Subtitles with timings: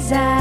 [0.00, 0.39] Reza Ankaradini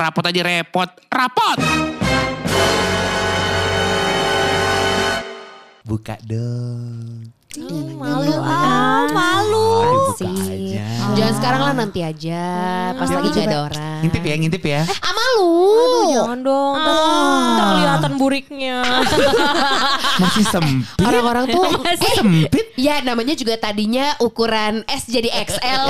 [0.00, 0.88] rapot aja repot.
[1.12, 1.58] Rapot!
[5.84, 7.28] Buka dong.
[8.00, 9.68] Malu ah, malu.
[9.84, 10.88] Aduh, buka aja.
[11.20, 12.42] Jangan sekarang lah nanti aja,
[12.94, 13.98] pas Ya, lagi gak ada orang.
[14.00, 14.80] Ngintip ya, ngintip ya.
[14.98, 15.52] Ah malu.
[15.76, 16.74] Aduh, jangan dong.
[16.74, 16.94] Ntar,
[17.50, 18.76] ntar kelihatan buriknya.
[20.22, 20.98] Masih sempit.
[20.98, 21.64] Orang-orang tuh
[22.00, 22.66] Eh, sempit.
[22.74, 25.84] Ya namanya juga tadinya ukuran S jadi XL.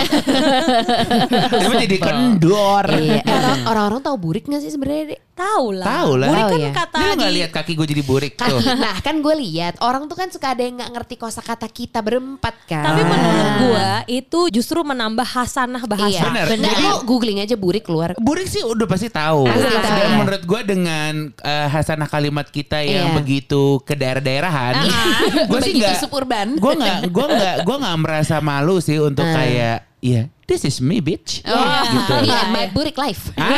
[1.52, 2.84] Emang jadi kendor.
[2.90, 5.14] Iya, eh, orang- orang-orang tahu burik gak sih sebenarnya?
[5.32, 5.86] Tahu lah.
[5.88, 6.28] Tahu lah.
[6.28, 6.70] Burik kan ya.
[6.74, 8.60] kata Ini lu gak lihat kaki gue jadi burik tuh.
[8.76, 12.54] nah kan gue lihat orang tuh kan suka ada yang nggak ngerti kosakata kita berempat
[12.66, 12.84] kan.
[12.84, 16.10] Tapi menurut gua itu justru menambah hasanah bahasa.
[16.10, 16.22] Iya.
[16.24, 16.46] Benar.
[16.50, 18.12] Nah, Jadi- lu googling aja burik keluar.
[18.16, 19.46] Burik sih udah pasti tahu.
[19.46, 20.16] Ya.
[20.16, 23.16] menurut gue dengan eh, hasanah kalimat kita yang Iya.
[23.16, 24.86] begitu ke daerah-daerahan,
[25.50, 26.54] gue sih nggak, suburban.
[26.54, 29.34] gue nggak, gue nggak, gue nggak merasa malu sih untuk Ah.
[29.34, 31.54] kayak, iya, this is me bitch, Oh,
[31.86, 32.14] gitu.
[32.24, 33.30] Iya, my burik life.
[33.34, 33.48] Ah,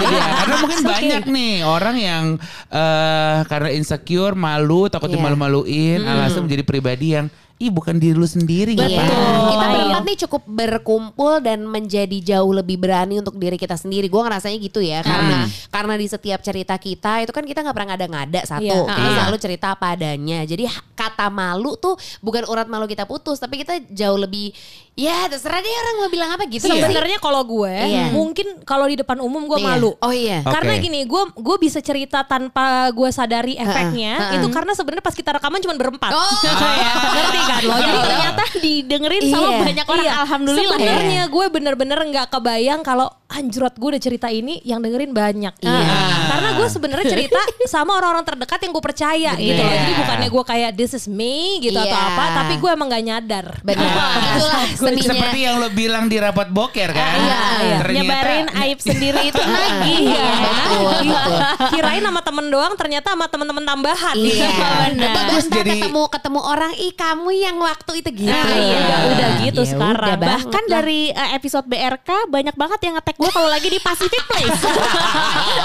[0.00, 0.22] dia.
[0.36, 2.24] Karena mungkin banyak nih orang yang
[2.68, 5.16] eh karena insecure, malu, takut Iya.
[5.16, 7.26] dimalu-maluin, alasan menjadi pribadi yang,
[7.56, 8.84] ih bukan diri lu sendiri Iya.
[8.86, 9.10] ngapain?"
[9.44, 9.72] Kita Iya.
[9.74, 14.06] berempat nih cukup berkumpul dan menjadi jauh lebih berani untuk diri kita sendiri.
[14.06, 17.88] Gue ngerasanya gitu ya, karena karena di setiap cerita kita itu kan kita nggak pernah
[17.90, 18.88] ngada-ngada satu, Iya.
[18.88, 19.16] kita Iya.
[19.18, 20.38] selalu cerita apa adanya.
[20.42, 24.54] Jadi ha- kata malu tuh bukan urat malu kita putus, tapi kita jauh lebih
[24.92, 26.68] ya terserah deh orang mau bilang apa gitu.
[26.68, 26.84] ya.
[26.84, 28.12] Sebenarnya kalau gue Iya.
[28.12, 29.66] mungkin kalau di depan umum gue Iya.
[29.66, 29.90] malu.
[29.96, 30.40] Oh iya.
[30.42, 30.52] Oke.
[30.52, 34.12] Karena gini, gue gue bisa cerita tanpa gue sadari efeknya.
[34.22, 34.36] heeh.
[34.36, 36.12] Itu karena sebenarnya pas kita rekaman cuma berempat.
[36.12, 36.36] Oh.
[36.42, 37.74] Kayak, ngerti kan lo?
[37.74, 39.58] Jadi ternyata didengerin sama Iya.
[39.60, 40.04] banyak orang.
[40.04, 40.72] Iya, Alhamdulillah ya.
[40.78, 45.54] Sebenarnya gue bener-bener nggak kebayang kalau anjrot gue udah cerita ini yang dengerin banyak.
[45.58, 45.72] Iya.
[45.72, 47.40] Ah, Karena gue sebenarnya cerita
[47.72, 49.72] sama orang-orang terdekat yang gue percaya gitu loh.
[49.72, 52.08] Jadi bukannya gue kayak this is me gitu atau Iya.
[52.10, 53.46] apa, tapi gue emang gak nyadar.
[53.60, 53.88] Benar.
[54.36, 55.10] Itulah seninya.
[55.10, 57.08] Seperti yang lo bilang di rapat boker kan.
[57.14, 57.76] Iya, iya.
[57.80, 59.94] Ternyata Nyebarin aib sendiri itu lagi.
[60.04, 61.38] Iya, Betul, betul.
[61.70, 64.14] Kirain sama temen doang, ternyata sama temen-temen tambahan.
[64.14, 64.50] Iya.
[64.92, 65.14] benar.
[65.26, 68.30] Terus Jadi- jadi ketemu ketemu orang, ih kamu yang waktu itu gitu.
[68.30, 70.08] Ah, iya, udah, udah gitu Ya sekarang.
[70.14, 70.70] udah Bahkan lah.
[70.70, 74.60] dari uh, episode BRK banyak banget yang ngetek gue kalau lagi di Pacific Place.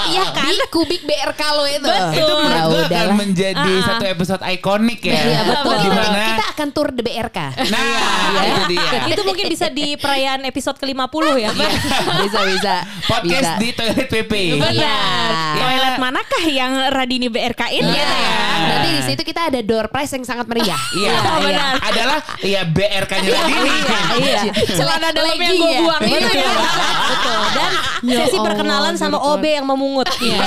[0.07, 0.47] Iya kan?
[0.47, 1.83] Di kubik BRK lo itu.
[1.83, 2.15] Betul.
[2.15, 2.55] itu menurut
[2.87, 5.13] Ya gue akan menjadi satu episode ikonik ya.
[5.17, 5.73] Iya betul.
[5.73, 6.21] Di Kita, mana?
[6.27, 7.37] kita akan tur the BRK.
[7.67, 7.83] Nah,
[8.41, 8.89] itu dia.
[9.11, 11.49] itu mungkin bisa di perayaan episode ke-50 ya.
[12.23, 12.73] bisa bisa.
[13.05, 13.53] Podcast Bisa.
[13.57, 14.31] di toilet PP.
[14.57, 14.71] Benar.
[14.71, 14.97] Iya.
[15.57, 17.93] Toilet manakah yang Radini BRK-in Iya.
[17.93, 18.31] gitu ya?
[18.67, 20.79] Nanti di situ kita ada door prize yang sangat meriah.
[20.93, 21.73] Iya, Oh, benar.
[21.81, 23.79] adalah ya BRK-nya tadi nih.
[24.17, 24.41] Iya.
[24.71, 25.79] Celana dalam yang gue ya.
[25.81, 26.51] buang itu ya.
[27.07, 27.39] Betul.
[27.51, 30.05] Dan Ya sesi Allah, perkenalan sama OB yang memungut.
[30.21, 30.37] Iya.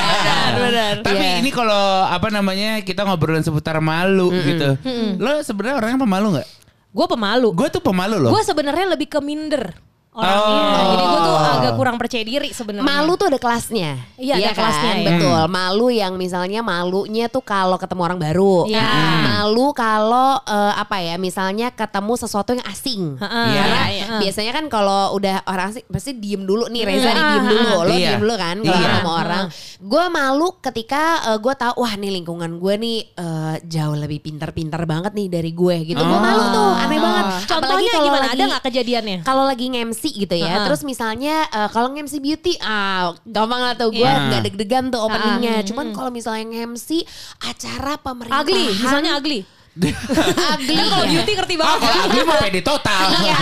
[0.55, 0.93] Benar.
[1.03, 1.39] Tapi Iya.
[1.43, 4.79] ini kalau apa namanya kita ngobrolin seputar malu gitu.
[5.19, 6.49] Lo sebenarnya orangnya pemalu nggak?
[6.91, 7.49] Gue pemalu.
[7.55, 8.31] Gue tuh pemalu loh.
[8.31, 9.75] Gue sebenarnya lebih ke minder
[10.21, 10.63] orangnya.
[10.63, 10.87] Oh.
[10.87, 12.87] Jadi gue tuh agak kurang percaya diri sebenarnya.
[12.87, 13.91] Malu tuh ada kelasnya.
[14.15, 14.57] Iya, ada kan?
[14.57, 15.07] kelasnya, ya.
[15.09, 15.41] Betul.
[15.49, 18.57] Malu yang misalnya malunya tuh kalau ketemu orang baru.
[18.67, 18.81] Iya.
[18.81, 19.21] Hmm.
[19.27, 23.17] Malu kalau eh, apa ya, misalnya ketemu sesuatu yang asing.
[23.17, 23.47] Heeh.
[23.47, 23.61] Iya.
[23.61, 24.07] Karena Iya.
[24.21, 27.69] biasanya kan kalau udah orang asing pasti diem dulu nih Reza nih diem dulu.
[27.81, 28.09] Lo Iya.
[28.09, 28.87] diem dulu kan kalau Iya.
[28.87, 29.45] ketemu orang.
[29.81, 31.03] Gue malu ketika
[31.37, 35.77] gue tahu wah nih lingkungan gue nih eh, jauh lebih pintar-pintar banget nih dari gue
[35.85, 35.99] gitu.
[35.99, 36.21] Gue Oh.
[36.21, 37.25] malu tuh, aneh banget.
[37.25, 38.21] Apalagi Contohnya gimana?
[38.23, 39.19] lagi- Ada nggak kejadiannya?
[39.23, 40.65] kalau lagi nge-MC gitu ya, Heeh.
[40.65, 44.29] terus misalnya eh, kalau nge-MC beauty, ah gampang lah tuh gue Iya.
[44.29, 45.63] nggak deg-degan tuh openingnya.
[45.63, 47.05] Cuman kalau misalnya nge-MC
[47.41, 49.41] acara pemerintahan, Ugly, misalnya ugly.
[49.73, 50.75] Ugly.
[50.75, 51.13] Kan kalau ya.
[51.17, 51.79] beauty ngerti Oh, banget.
[51.81, 53.05] kalau ugly mah pede total.
[53.17, 53.37] Iya.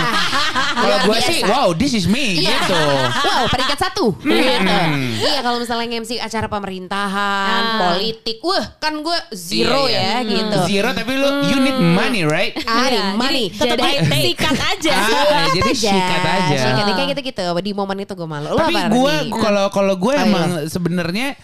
[0.71, 1.51] Kalau gue sih, biasa.
[1.51, 2.53] wow, this is me Iya.
[2.61, 2.79] gitu.
[3.19, 4.05] Wow, peringkat satu.
[4.15, 4.29] Hmm.
[4.29, 4.77] Gitu.
[5.19, 7.77] Iya, kalau misalnya nge-MC acara pemerintahan, Ah.
[7.81, 10.09] politik, wah kan gue zero Iya, iya.
[10.15, 10.57] ya gitu.
[10.65, 12.53] Zero tapi lu you need money right?
[12.63, 13.49] Ah, Iya, money.
[13.49, 13.97] jadi tetap Jadi-
[14.29, 14.91] Sikat aja.
[14.93, 16.55] Ah, jadi sikat aja.
[16.55, 17.43] Sikat, kayak gitu-gitu.
[17.59, 18.47] Di momen itu gue malu.
[18.49, 21.35] Lo Tapi apa, gue kalau kalau gue Oh, emang sebenarnya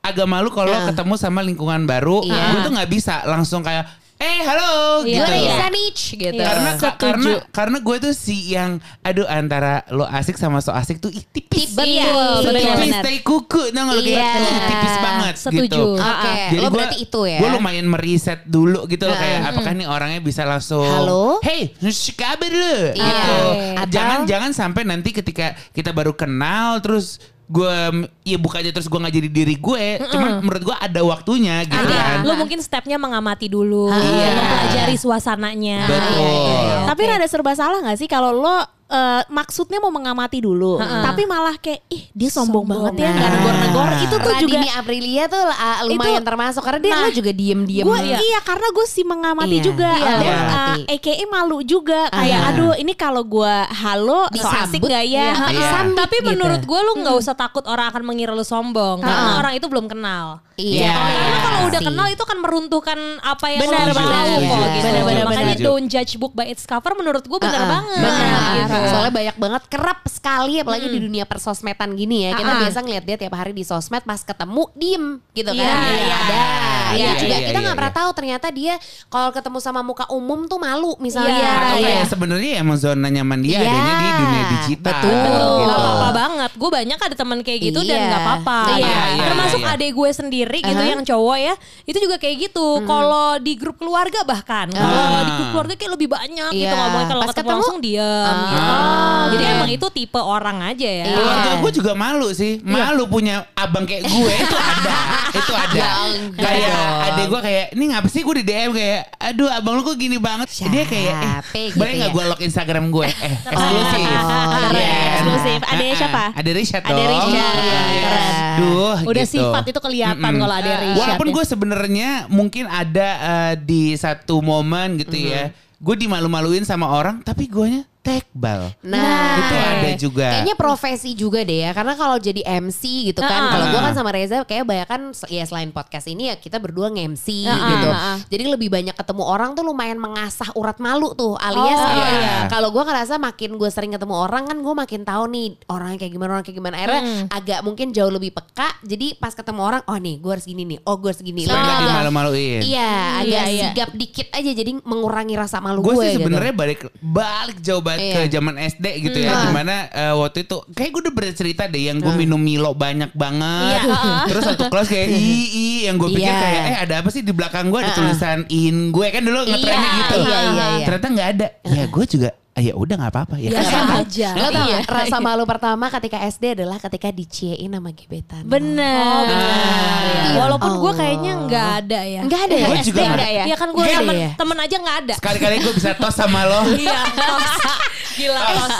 [0.00, 0.90] agak malu kalau Nah.
[0.90, 2.20] ketemu sama lingkungan baru.
[2.20, 2.42] Iya.
[2.50, 3.88] Gue tuh nggak bisa langsung kayak,
[4.24, 4.72] eh halo
[5.04, 5.20] Iya.
[5.20, 5.32] Gue gitu.
[5.36, 6.32] Reza nih, gitu.
[6.34, 6.46] Iya.
[6.46, 6.96] Karena Setuju.
[6.96, 11.20] karena karena gue tuh si yang aduh antara lo asik sama so asik tuh ih,
[11.26, 11.70] tipis.
[11.70, 11.84] Tipis.
[11.84, 13.02] Iya, Betul, betul, tipis benar.
[13.04, 14.32] tai kuku gak lo kayak Iya.
[14.34, 15.60] "Ih, tipis banget Setuju.
[15.60, 15.84] gitu.
[15.94, 17.38] Oke, lo gua- berarti itu ya.
[17.38, 21.38] Gue lumayan meriset dulu gitu loh kayak apakah nih orangnya bisa langsung Halo?
[21.44, 21.74] Hey,
[22.14, 22.94] kabar lu Iya.
[22.96, 23.38] gitu.
[23.76, 27.76] Atau- Jangan jangan sampai nanti ketika kita baru kenal terus gue
[28.24, 32.20] ya bukannya terus gue nggak jadi diri gue, cuman menurut gue ada waktunya gitu kan.
[32.20, 32.24] Ada.
[32.24, 34.32] Lu mungkin stepnya mengamati dulu, Iya.
[34.32, 35.84] mempelajari suasananya.
[35.84, 36.24] Betul.
[36.24, 37.10] Iya, iya, Tapi oke.
[37.10, 38.56] rada serba salah gak sih kalau lo
[38.94, 41.02] eh, maksudnya mau mengamati dulu, Heeh.
[41.02, 42.86] tapi malah kayak ih dia sombong, Sombong.
[42.86, 43.14] banget ya, Nah.
[43.16, 43.86] nggak negor-negor.
[43.98, 47.32] Itu tuh juga Radini Aprilia tuh uh, lumayan Itu- termasuk karena dia Nah, lo juga
[47.32, 47.84] diem-diem.
[47.84, 48.38] Gue iya.
[48.40, 50.80] karena gue sih mengamati Iya, juga, iya, Gue, mengamati.
[50.80, 52.48] uh, AKA malu juga kayak Ah.
[52.48, 55.26] aduh ini kalau gue halo so asik Disambut, gak ya?
[55.26, 55.46] Iya.
[55.50, 55.68] Iya.
[55.72, 56.28] Sambit Tapi gitu.
[56.30, 59.86] menurut gue lu nggak usah takut orang akan mengira lu sombong karena orang itu belum
[59.86, 60.38] kenal.
[60.54, 60.94] Iya.
[60.94, 64.06] Karena kalau udah kenal itu kan meruntuhkan apa yang Benar, lo benar.
[64.06, 64.46] tahu Iya.
[64.46, 64.88] kok gitu.
[65.24, 67.72] Makanya don't judge book by its cover menurut gue benar Uh-uh.
[67.74, 67.98] banget.
[68.00, 68.38] Benar.
[68.54, 68.78] Gitu.
[68.86, 72.30] Soalnya banyak banget kerap sekali apalagi di dunia persosmedan gini ya.
[72.32, 72.62] Kita Uh-uh.
[72.62, 75.56] biasa ngeliat dia tiap hari di sosmed pas ketemu diem gitu kan.
[75.56, 76.14] Iya, iya.
[76.14, 76.36] Ada.
[76.84, 78.00] Iya, Iya juga iya, kita iya, nggak pernah iya.
[78.00, 78.74] tahu ternyata dia
[79.08, 81.34] kalau ketemu sama muka umum tuh malu misalnya.
[81.34, 81.86] Iya, Atau iya.
[81.90, 83.66] kayak sebenarnya emang zona nyaman dia Iya.
[83.66, 84.92] adanya di dunia digital.
[84.94, 85.12] Betul.
[85.14, 85.64] Betul, Gitu.
[85.64, 86.50] gak apa-apa banget.
[86.54, 88.06] Gue banyak ada teman kayak gitu dan Iya.
[88.06, 88.58] gak apa-apa.
[88.74, 89.72] Iya, iya, Termasuk iya.
[89.74, 90.92] adek gue sendiri gitu Aha.
[90.92, 91.54] yang cowok ya.
[91.82, 92.66] Itu juga kayak gitu.
[92.84, 94.66] Kalau di grup keluarga bahkan.
[94.68, 95.24] Kalau Ah.
[95.24, 96.78] di grup keluarga kayak lebih banyak gitu Iya.
[96.78, 97.08] ngomongnya.
[97.08, 98.44] Kalau ketemu, ketemu, langsung diam Ah.
[98.44, 98.63] gitu.
[98.64, 99.54] Oh, Jadi iya.
[99.54, 101.04] emang itu tipe orang aja ya.
[101.04, 101.14] Iya.
[101.14, 102.60] Keluarga gue juga malu sih.
[102.60, 104.96] Malu punya abang kayak gue itu ada.
[105.30, 105.76] itu ada.
[105.76, 105.90] Ya
[106.36, 106.74] kayak
[107.06, 110.16] adek gue kayak ini ngapa sih gue di DM kayak aduh abang lu kok gini
[110.16, 110.48] banget.
[110.64, 111.14] Dia kayak
[111.50, 112.14] eh gitu boleh nggak ya?
[112.14, 113.06] gue lock Instagram gue?
[113.06, 114.08] Eh eksklusif.
[114.14, 115.00] Oh, Iya.
[115.14, 115.60] eksklusif.
[115.64, 116.22] Adek Ah, siapa?
[116.32, 117.10] Ada Risha Ada dong.
[117.10, 117.78] Risha, Iya.
[117.94, 118.32] keren.
[118.54, 119.34] Duh, Udah gitu.
[119.34, 120.40] sifat itu kelihatan Mm-mm.
[120.40, 120.98] kalau ada Risha.
[121.00, 125.50] Walaupun gue sebenarnya mungkin ada eh, di satu momen gitu ya.
[125.76, 128.68] Gue dimalu-maluin sama orang tapi guanya tekbal.
[128.84, 130.26] Nah, Itu ada juga.
[130.30, 133.94] Kayaknya profesi juga deh ya, karena kalau jadi MC gitu kan, Ah, kalau gue kan
[133.94, 137.88] sama Reza kayak banyak kan ya selain podcast ini ya kita berdua nge-MC Ah, gitu.
[137.88, 138.16] ah.
[138.26, 142.36] Jadi lebih banyak ketemu orang tuh lumayan mengasah urat malu tuh, alias Oh, kayak iya.
[142.46, 146.12] kalau gue ngerasa makin gue sering ketemu orang kan gue makin tahu nih orangnya kayak
[146.12, 146.74] gimana orang kayak gimana.
[146.76, 147.24] Akhirnya Hmm.
[147.30, 148.68] agak mungkin jauh lebih peka.
[148.84, 151.42] Jadi pas ketemu orang, oh nih gue harus gini nih, oh gue harus gini.
[151.42, 152.60] Nggak agak- dimalu-maluin.
[152.60, 153.64] Iya, agak Iya, iya.
[153.64, 156.02] sigap dikit aja jadi mengurangi rasa malu gue gue.
[156.02, 156.20] sih gitu.
[156.20, 158.14] sebenarnya balik balik jauh banget Iya.
[158.16, 159.42] ke zaman SD gitu ya Hmm.
[159.42, 163.14] di mana eh, waktu itu kayak gue udah bercerita deh yang gue minum Milo banyak
[163.14, 164.26] banget Iya.
[164.26, 166.36] terus satu kelas kayak i i yang gue pikir Iya.
[166.36, 169.78] kayak eh ada apa sih di belakang gue ada tulisan in gue kan dulu ngetrennya
[169.80, 170.84] Iya, gitu iya, iya, iya.
[170.84, 174.28] ternyata nggak ada ya gue juga ya udah nggak apa-apa ya Biasa kan aja.
[174.32, 174.78] Lo tau Iya.
[174.78, 178.46] gak, rasa malu pertama ketika SD adalah ketika diciein sama gebetan.
[178.46, 179.26] Bener.
[179.26, 180.22] Benar, ya.
[180.24, 180.94] Ya Walaupun gue Allah.
[180.96, 182.20] kayaknya nggak ada ya.
[182.22, 182.64] Enggak ada ya?
[182.64, 183.44] Gua SD juga nggak enggak ya?
[183.44, 184.30] Iya kan gue temen, ya?
[184.34, 185.14] temen aja nggak ada.
[185.18, 187.00] sekali-kali gue bisa tos sama lo Iya.
[188.14, 188.38] Gila.
[188.38, 188.74] tos.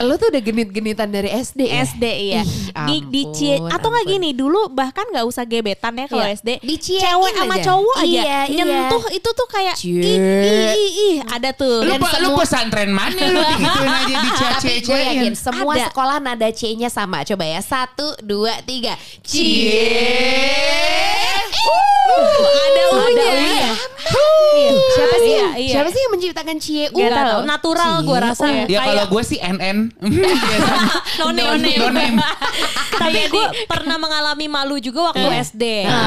[0.00, 1.82] Lo tuh udah genit-genitan dari SD ya?
[1.84, 2.42] SD iya.
[2.42, 2.46] Ih,
[2.84, 6.36] Di di cie- ampun, atau nggak gini dulu bahkan nggak usah gebetan ya kalau Iya.
[6.36, 6.48] SD.
[6.60, 7.64] Diciein Cewek sama aja.
[7.66, 8.62] cowok aja Iya, iya.
[8.62, 10.02] nyentuh itu tuh kayak ih, Cie.
[10.04, 11.82] ih, ih, ih, ada tuh.
[11.82, 15.72] lu, Dan pe- lu semua- pesantren mana lu digituin aja di Tapi gue yakin semua
[15.74, 15.84] Ada.
[15.88, 17.22] sekolah nada C-nya sama.
[17.22, 18.94] Coba ya, satu, dua, tiga.
[19.20, 19.82] Cie.
[22.46, 23.28] ada Unya.
[23.34, 23.70] unya.
[24.06, 25.32] Tuh, siapa sih?
[25.32, 25.72] Iya, iya.
[25.74, 26.84] Siapa sih yang menciptakan cie?
[26.88, 27.38] Gak tahu.
[27.44, 28.46] Natural gue rasa.
[28.64, 29.78] Ya kalau gue sih NN.
[31.18, 31.48] No name.
[31.48, 31.78] No name.
[31.78, 32.16] No name.
[33.02, 35.64] Tapi gue pernah mengalami malu juga waktu SD.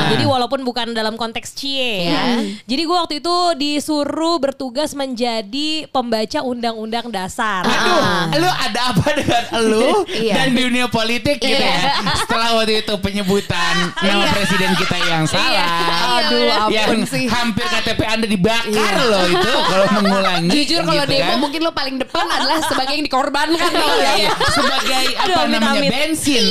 [0.10, 2.08] Jadi walaupun bukan dalam konteks cie.
[2.08, 2.24] Iya.
[2.64, 7.66] Jadi gue waktu itu disuruh bertugas menjadi pembaca undang-undang dasar.
[7.66, 8.02] Aduh,
[8.38, 10.34] lu ada apa dengan lu Iya.
[10.36, 12.00] dan di dunia politik gitu ya?
[12.18, 16.22] Setelah waktu itu penyebutan nama presiden kita yang salah.
[16.22, 17.26] Aduh, ampun yang sih.
[17.26, 20.50] hampir KTP Anda dibakar loh itu kalau mengulangi.
[20.54, 21.38] Jujur kalau gitu demo kan.
[21.42, 23.72] mungkin lo paling depan adalah sebagai yang dikorbankan.
[23.74, 24.16] Iya, gak?
[24.22, 24.32] iya.
[24.54, 25.90] sebagai Aduh, apa amit, namanya amit.
[25.90, 26.44] bensin,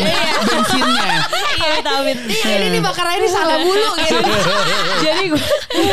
[0.43, 1.11] bensinnya.
[1.59, 2.19] Iya, Tawin.
[2.27, 4.19] Iya ini dibakarannya ini salah mulu gitu.
[5.07, 5.43] Jadi gue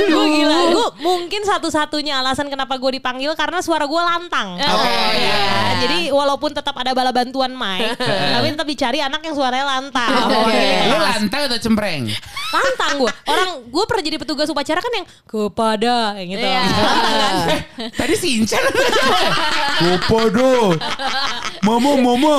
[0.09, 0.57] gue gila.
[0.73, 4.57] Gue mungkin satu-satunya alasan kenapa gue dipanggil karena suara gue lantang.
[4.57, 4.97] Oke.
[5.21, 7.93] Ya, Jadi walaupun tetap ada bala bantuan mic,
[8.33, 10.09] tapi tetap dicari anak yang suaranya lantang.
[10.25, 10.65] Oke.
[10.89, 12.09] Lu lantang atau cempreng?
[12.49, 13.11] Lantang gue.
[13.29, 16.47] Orang gue pernah jadi petugas upacara kan yang kepada yang gitu.
[16.47, 16.63] Kan.
[17.99, 18.63] Tadi si Incan
[19.75, 20.79] Kepada
[21.59, 22.37] Mama mama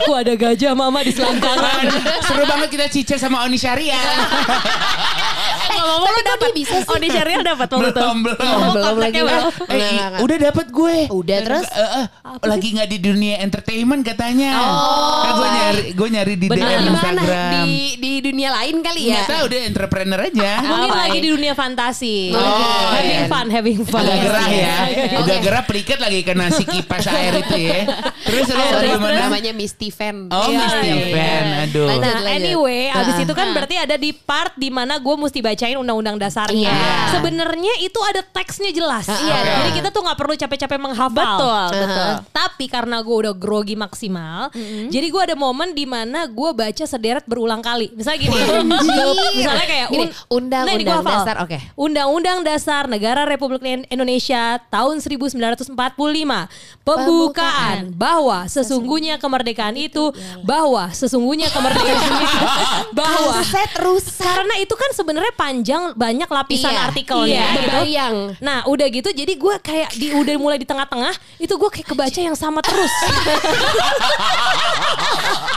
[0.00, 1.84] Aku ada gajah mama di selangkangan.
[2.24, 4.00] Seru banget kita cice sama Oni Syariah
[5.84, 6.88] Ngomong-ngomong lu dapat bisa sih.
[6.88, 8.00] Oh di serial dapat waktu itu.
[8.00, 9.20] Belum belum Belum lagi.
[9.68, 10.96] Eh, udah dapat gue.
[11.10, 11.66] Udah, terus?
[11.68, 12.06] Eh, eh,
[12.42, 14.50] lagi nggak di dunia entertainment katanya.
[14.56, 15.20] Oh.
[15.20, 16.64] Kan gue nyari gue nyari di Bener.
[16.64, 17.20] DM Di mana?
[17.20, 17.52] Instagram.
[17.60, 19.14] Di di dunia lain kali ya.
[19.14, 20.50] Nggak tahu deh entrepreneur aja.
[20.58, 21.20] Mungkin Oh, lagi baik.
[21.20, 22.16] di dunia fantasi.
[22.32, 22.40] Oh,
[22.90, 23.28] having iya.
[23.28, 24.02] fun, having fun.
[24.02, 24.74] Agak gerah ya.
[24.80, 25.16] Oke.
[25.20, 27.80] Udah gerah pelikat lagi kena si kipas air itu ya.
[28.24, 29.18] Terus lu Sorry, gimana?
[29.20, 30.32] namanya Misty Fan.
[30.32, 31.44] Oh, Iya, Misty iya, Fan.
[31.68, 31.86] Aduh.
[31.94, 35.73] Nah anyway abis Ah, itu kan berarti ada di part di mana gue mesti bacain
[35.76, 36.68] undang-undang dasarnya.
[36.68, 37.12] Iya.
[37.12, 39.06] Sebenarnya itu ada teksnya jelas.
[39.06, 39.60] Iya.
[39.60, 41.12] Jadi kita tuh nggak perlu capek-capek menghafal.
[41.14, 42.10] Betul, betul.
[42.30, 44.50] Tapi karena gue udah grogi maksimal,
[44.86, 47.90] jadi gue ada momen di mana gue baca sederet berulang kali.
[47.92, 48.36] Misalnya gini,
[49.38, 50.12] misalnya kayak Gini, un-
[50.44, 51.16] Undang-Undang Nah.
[51.20, 51.58] Dasar, oke.
[51.74, 55.72] Undang-Undang Dasar Negara Republik Indonesia tahun 1945
[56.84, 60.12] pembukaan bahwa sesungguhnya kemerdekaan itu
[60.42, 62.44] bahwa sesungguhnya kemerdekaan itu
[62.98, 64.20] bahwa Kaset rusak.
[64.22, 65.63] karena itu kan sebenarnya panjang
[65.96, 67.64] banyak lapisan Iya, artikelnya iya, gitu.
[67.64, 68.16] kebayang.
[68.38, 72.20] Nah udah gitu jadi gue kayak di udah mulai di tengah-tengah itu gue kayak kebaca
[72.20, 72.92] yang sama terus.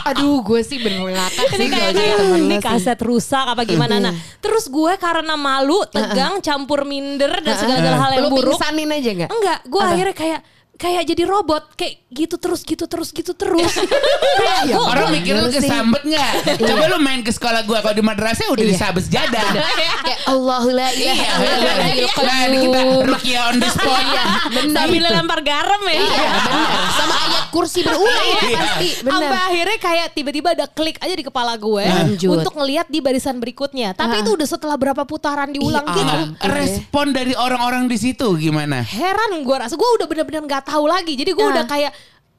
[0.07, 0.79] Aduh, gue sih
[1.59, 1.91] ini sih kayak
[2.39, 3.99] ini kaset rusak apa gimana?
[3.99, 8.55] Nah terus gue karena malu tegang campur minder dan segala hal yang Lu buruk.
[8.55, 9.29] pingsanin aja gak?
[9.29, 10.39] enggak gue akhirnya kayak
[10.77, 15.49] kayak jadi robot kayak gitu terus gitu terus gitu terus kayak gua- Orang mikir lu
[15.49, 15.59] sih.
[15.59, 16.31] kesambet nggak?
[16.59, 18.71] Coba lu main ke sekolah gua kalau di madrasah udah Iya.
[18.71, 19.47] disabet jadah.
[19.97, 22.23] Kayak Allahu la ilaha Iya, illallah.
[22.23, 23.97] nah ini kita rukia on the spot.
[23.97, 24.75] Iya, benar.
[24.77, 26.05] sambil lempar garam ya Iya,
[26.39, 26.69] benar.
[26.93, 28.57] Sama ayat kursi berulang ya Iya.
[28.57, 28.89] pasti.
[28.99, 29.11] Benar.
[29.17, 32.29] Sampai akhirnya kayak tiba-tiba ada klik aja di kepala gue Lanjut.
[32.37, 33.91] untuk ngelihat di barisan berikutnya.
[33.91, 36.15] Tapi itu udah setelah berapa putaran diulang Iya, gitu.
[36.45, 38.83] Respon dari orang-orang di situ gimana?
[38.83, 41.15] Heran gue rasa gue udah bener-bener nggak tahu lagi.
[41.15, 41.53] Jadi gue Ah.
[41.55, 41.91] udah kayak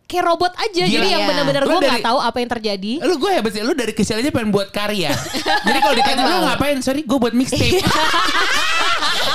[0.09, 0.83] kayak robot aja.
[0.83, 0.95] Gila.
[0.95, 1.29] Jadi yang Iya.
[1.29, 2.93] bener-bener Lu gue nggak tahu apa yang terjadi.
[2.99, 5.13] Lu gue hebat sih, lu dari kecil aja pengen buat karya.
[5.63, 6.81] Jadi kalau ditanya lu ngapain?
[6.81, 7.85] Sorry, gue buat mixtape.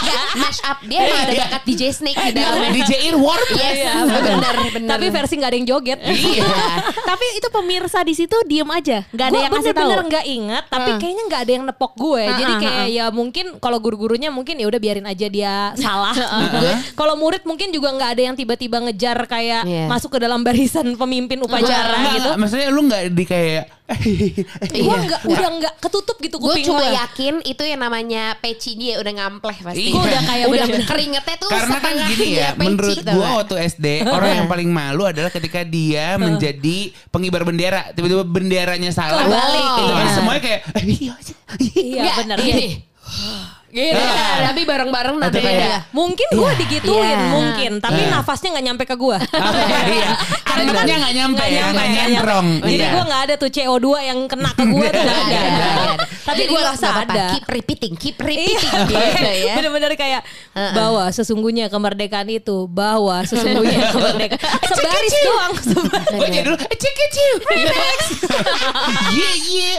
[0.03, 0.77] Nggak, mash up.
[0.83, 1.45] Dia emang ada Iya.
[1.47, 2.69] bakat DJ Snake di dalamnya.
[2.73, 3.47] DJ Earworm.
[3.53, 4.89] Yes, Iya, benar, benar.
[4.91, 5.99] Tapi versi nggak ada yang joget.
[6.01, 6.49] Iya.
[7.13, 9.77] Tapi itu pemirsa di situ diem aja, nggak ada Gue yang ngasih tahu.
[9.79, 10.99] bener-bener nggak ingat, tapi Heeh.
[10.99, 12.23] kayaknya nggak ada yang nepok gue.
[12.23, 12.89] Heeh, Jadi kayak heeh.
[12.91, 16.15] ya mungkin kalau guru-gurunya mungkin ya udah biarin aja dia salah.
[16.99, 19.85] Kalau murid mungkin juga nggak ada yang tiba-tiba ngejar kayak Iya.
[19.87, 22.29] masuk ke dalam barisan pemimpin upacara Nggak, gitu.
[22.37, 23.63] Maksudnya lu nggak di kayak
[24.73, 26.95] Gue nggak udah nggak ketutup gitu Gue kuping cuma gue.
[26.95, 29.83] yakin itu yang namanya peci dia udah ngampleh pasti.
[29.83, 29.91] Iya.
[29.91, 33.35] Gue udah kayak udah bener-bener keringetnya tuh Karena kan gini ya, peci, menurut gua gak?
[33.37, 36.77] waktu SD orang yang paling malu adalah ketika dia menjadi
[37.11, 39.67] pengibar bendera, tiba-tiba benderanya salah, Kebalik.
[39.67, 40.13] itu kan Iya.
[40.13, 42.37] semuanya kayak Iya Nggak, bener.
[42.39, 42.67] Gini.
[43.73, 43.89] Gini.
[43.97, 44.53] Ah.
[44.53, 45.69] Tapi bareng-bareng kayak- beda.
[45.91, 47.29] Mungkin gue digituin Iya.
[47.31, 48.13] mungkin, tapi Iya.
[48.13, 49.17] nafasnya nggak nyampe ke gue.
[50.53, 50.63] iya.
[50.63, 52.47] Angetnya nggak nyampe ya, nggak nyemprong.
[52.61, 52.89] Jadi Iya.
[52.89, 55.39] gue nggak ada tuh CO2 yang kena ke gue tuh nggak ada.
[55.43, 55.71] Ada.
[56.23, 57.25] Tapi gue rasa ada.
[57.35, 59.53] Keep repeating, keep Iya, repeating gitu ya.
[59.57, 60.21] bener-bener kayak
[60.53, 65.53] bahwa sesungguhnya kemerdekaan itu bahwa sesungguhnya kemerdekaan sebaris doang.
[66.13, 66.57] Gue jadi dulu,
[67.13, 67.99] ciu, remix.
[69.13, 69.73] Iya iya.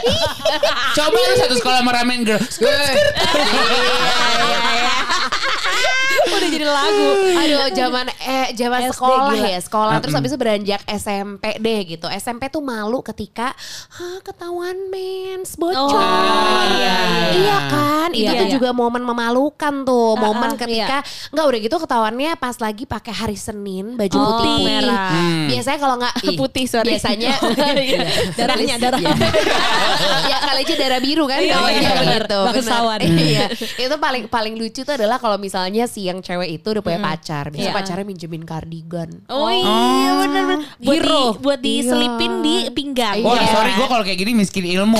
[0.95, 2.39] Coba lu satu sekolah sama ramen girl.
[2.45, 3.15] Skirt, skirt.
[6.25, 7.07] Udah jadi lagu.
[7.35, 9.47] Aduh, zaman eh zaman SD sekolah gila.
[9.47, 12.07] ya, sekolah terus habis itu beranjak SMP deh gitu.
[12.09, 13.53] SMP tuh malu ketika
[13.91, 15.93] Hah, ketahuan mens bocor.
[15.95, 16.97] Oh, iya,
[17.35, 17.57] iya.
[17.69, 18.09] kan?
[18.11, 18.53] Itu Iya, tuh iya.
[18.53, 23.37] juga momen memalukan tuh, momen ah, ketika enggak udah gitu ketahuannya pas lagi pakai hari
[23.37, 25.11] Senin baju Oh, putih merah.
[25.11, 25.47] Hmm.
[25.47, 26.95] Biasanya kalau nggak ih, Putih, sorry.
[26.95, 27.33] Biasanya
[28.39, 28.99] Darahnya, darah.
[30.31, 32.23] ya kali aja darah biru kan Iya, iya, benar.
[32.25, 32.39] gitu.
[32.63, 32.99] Benar.
[33.03, 33.45] Iya.
[33.77, 37.51] Itu paling paling lucu tuh adalah kalau misalnya si yang cewek itu udah punya pacar,
[37.51, 37.71] biasa Iya.
[37.71, 39.09] pacarnya minjemin kardigan.
[39.27, 41.23] Oh iya bener-bener buat, Hero.
[41.29, 43.19] di, buat diselipin di pinggang.
[43.19, 43.43] Iya.
[43.49, 44.99] sorry gue kalau kayak gini miskin ilmu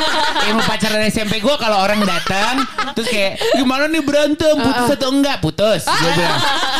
[0.46, 5.36] Ilmu pacaran SMP gue kalau orang datang Terus kayak gimana nih berantem putus atau enggak
[5.38, 6.38] Putus Gue bilang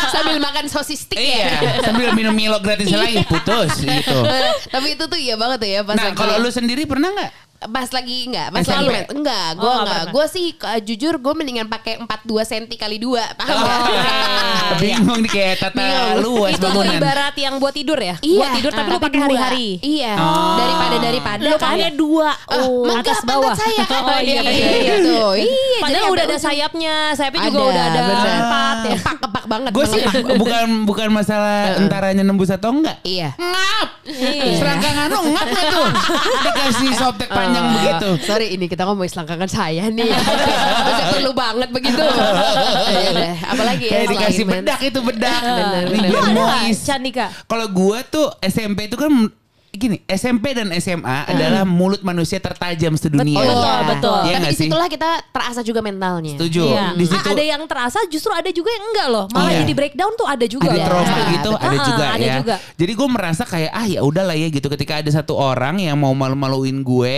[0.08, 1.50] Sambil makan sosis stick ya.
[1.56, 4.18] Iya sambil minum Milo gratis lagi putus gitu
[4.74, 7.30] Tapi itu tuh iya banget tuh ya pas Nah kalau lu sendiri pernah nggak?
[7.66, 8.74] Pas lagi enggak, pas SMP?
[8.88, 10.12] lagi enggak, gue Oh, nggak enggak.
[10.12, 12.06] Gue sih eh, jujur gue mendingan pakai 42
[12.42, 13.58] cm kali 2 paham Oh.
[13.58, 13.80] nggak?
[14.82, 16.16] Bingung nih kayak tata Bingung.
[16.20, 18.16] luas Itu bangunan ibarat yang buat tidur ya?
[18.18, 19.26] Iya, Buat tidur tapi lu tapi pakai dua.
[19.26, 19.68] hari-hari.
[19.80, 20.56] Iya, Oh.
[20.56, 21.76] daripada daripada Lo kan.
[21.92, 22.28] dua.
[22.44, 22.90] Ah, Oh.
[22.92, 23.54] atas bawah.
[23.54, 23.84] saya.
[24.06, 24.94] Oh, iya, iya, iya.
[24.98, 25.18] Gitu.
[25.40, 28.00] Iya, Padahal jadi udah ada sayapnya, sayapnya juga udah ada
[28.38, 28.96] empat ya.
[28.96, 29.70] Kepak-kepak banget.
[29.72, 30.02] Gue sih
[30.42, 33.32] bukan bukan masalah entaranya nembus atau enggak Iya.
[33.34, 34.54] Ngap Iya.
[34.58, 35.88] Serangkangan lu ngap gak tuh
[36.46, 40.10] Dikasih softtek panjang Eh, begitu Sorry ini kita ngomongin selangkangan saya nih.
[40.86, 42.02] Masa perlu banget begitu.
[42.86, 46.10] Ya udah, apalagi ya Kayak dikasih selain bedak itu bedak Bener, bener.
[46.10, 47.26] Lu ada Chandika?
[47.44, 49.10] Kalau gue tuh SMP itu kan
[49.76, 53.36] gini SMP dan SMA adalah mulut manusia tertajam sedunia.
[53.36, 54.18] Betul, Iya, betul.
[54.24, 56.34] Iya Tapi di situlah kita terasa juga mentalnya.
[56.34, 56.64] Setuju.
[56.66, 56.84] Iya.
[56.92, 59.24] Di situ ada yang terasa justru ada juga yang enggak loh.
[59.30, 59.60] Malah Iya.
[59.62, 60.68] jadi breakdown tuh ada juga.
[60.68, 61.54] ada trauma Iya, gitu, betul.
[61.62, 62.34] ada Ah, juga ada ya.
[62.36, 62.54] juga.
[62.74, 66.12] Jadi gue merasa kayak ah ya udahlah ya gitu ketika ada satu orang yang mau
[66.12, 67.16] malu-maluin gue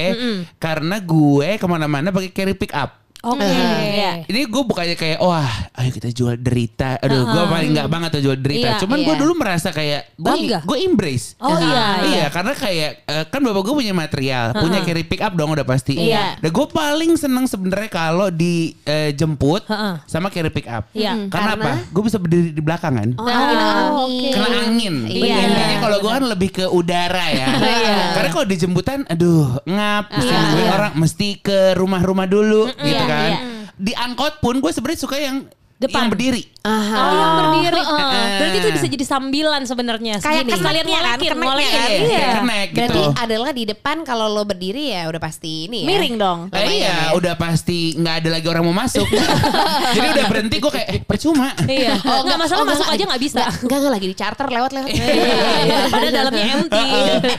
[0.58, 2.98] karena gue ke mana-mana pakai carry pick up.
[3.26, 3.42] Oke.
[3.42, 4.22] Iya.
[4.30, 7.02] Ini gue bukannya kayak wah ayo kita jual derita.
[7.02, 8.78] Aduh gue paling nggak banget tuh jual derita.
[8.78, 9.20] Iya, Cuman gue iya.
[9.20, 11.34] dulu merasa kayak gue gue embrace.
[11.38, 12.26] Oh, iya, Iya iya.
[12.30, 15.98] karena kayak eh, kan bapak gue punya material, punya carry pick up dong udah pasti.
[15.98, 16.38] Iya.
[16.38, 19.94] Dan gue paling seneng sebenarnya kalau dijemput Heeh.
[20.06, 20.86] sama carry pick up.
[20.94, 21.26] Iya.
[21.26, 21.74] Karena, Karena?
[21.74, 21.90] apa?
[21.90, 23.08] Gue bisa berdiri di belakang kan.
[23.18, 24.32] Oh, angin angin.
[24.32, 24.94] Kena angin.
[25.10, 25.36] Iya.
[25.42, 27.46] Intinya kalau gue kan lebih ke udara ya.
[28.16, 30.38] Karena kalau di jemputan, aduh ngap, mesti Iya.
[30.38, 33.30] nungguin orang, mesti ke rumah-rumah dulu, gitu Iya, kan.
[33.32, 33.38] iya.
[33.78, 35.46] Di angkot pun gue sebenarnya suka yang
[35.78, 35.94] Depan.
[35.96, 36.42] yang berdiri.
[36.60, 36.96] Aha.
[36.98, 37.80] Oh, yang berdiri.
[37.94, 38.28] Heeh.
[38.34, 40.14] Berarti itu bisa jadi sambilan sebenarnya.
[40.18, 40.58] Kayak Segini.
[40.58, 41.70] keneknya kan, ngolekin, ngolekin.
[41.70, 41.88] kan.
[41.88, 42.28] Iya, Iya.
[42.34, 43.10] kenek Berarti gitu.
[43.14, 45.88] adalah di depan kalau lo berdiri ya udah pasti ini ya.
[45.88, 46.38] Miring dong.
[46.50, 49.06] Eh, iya, udah pasti nggak ada lagi orang mau masuk.
[49.96, 51.54] Jadi udah berhenti gue kayak eh, percuma.
[51.62, 51.94] Iya.
[52.08, 52.98] Oh, nggak masalah enggak, masuk enggak.
[52.98, 53.38] aja nggak bisa.
[53.38, 54.88] Enggak, enggak, enggak, lagi di charter lewat-lewat.
[54.90, 56.86] Iya, Padahal dalamnya empty.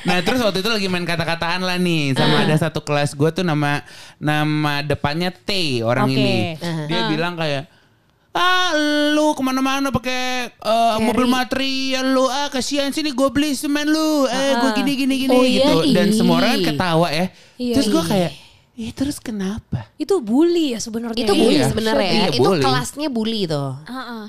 [0.02, 3.44] nah terus waktu itu lagi main kata-kataan lah nih sama ada satu kelas gue tuh
[3.44, 3.84] nama
[4.18, 5.50] nama depannya T
[5.82, 6.56] orang ini
[6.88, 7.68] dia bilang kayak
[8.30, 8.72] ah
[9.18, 12.26] lu ke mana-mana pakai eh, mobil material lu.
[12.30, 14.30] Ah kasihan sini gue beli semen lu.
[14.30, 15.76] Eh gue gini gini gini Oh, iya, gitu.
[15.94, 16.16] Dan ih.
[16.16, 17.26] semua orang ketawa ya.
[17.58, 18.10] Iya, terus gue iya.
[18.10, 18.32] kayak
[18.80, 19.92] Ih terus kenapa?
[20.00, 21.20] Itu bully ya sebenarnya.
[21.20, 21.68] Itu bully Iya.
[21.68, 22.16] sebenarnya ya.
[22.16, 22.64] Iya, Itu bully.
[22.64, 23.76] kelasnya bully tuh.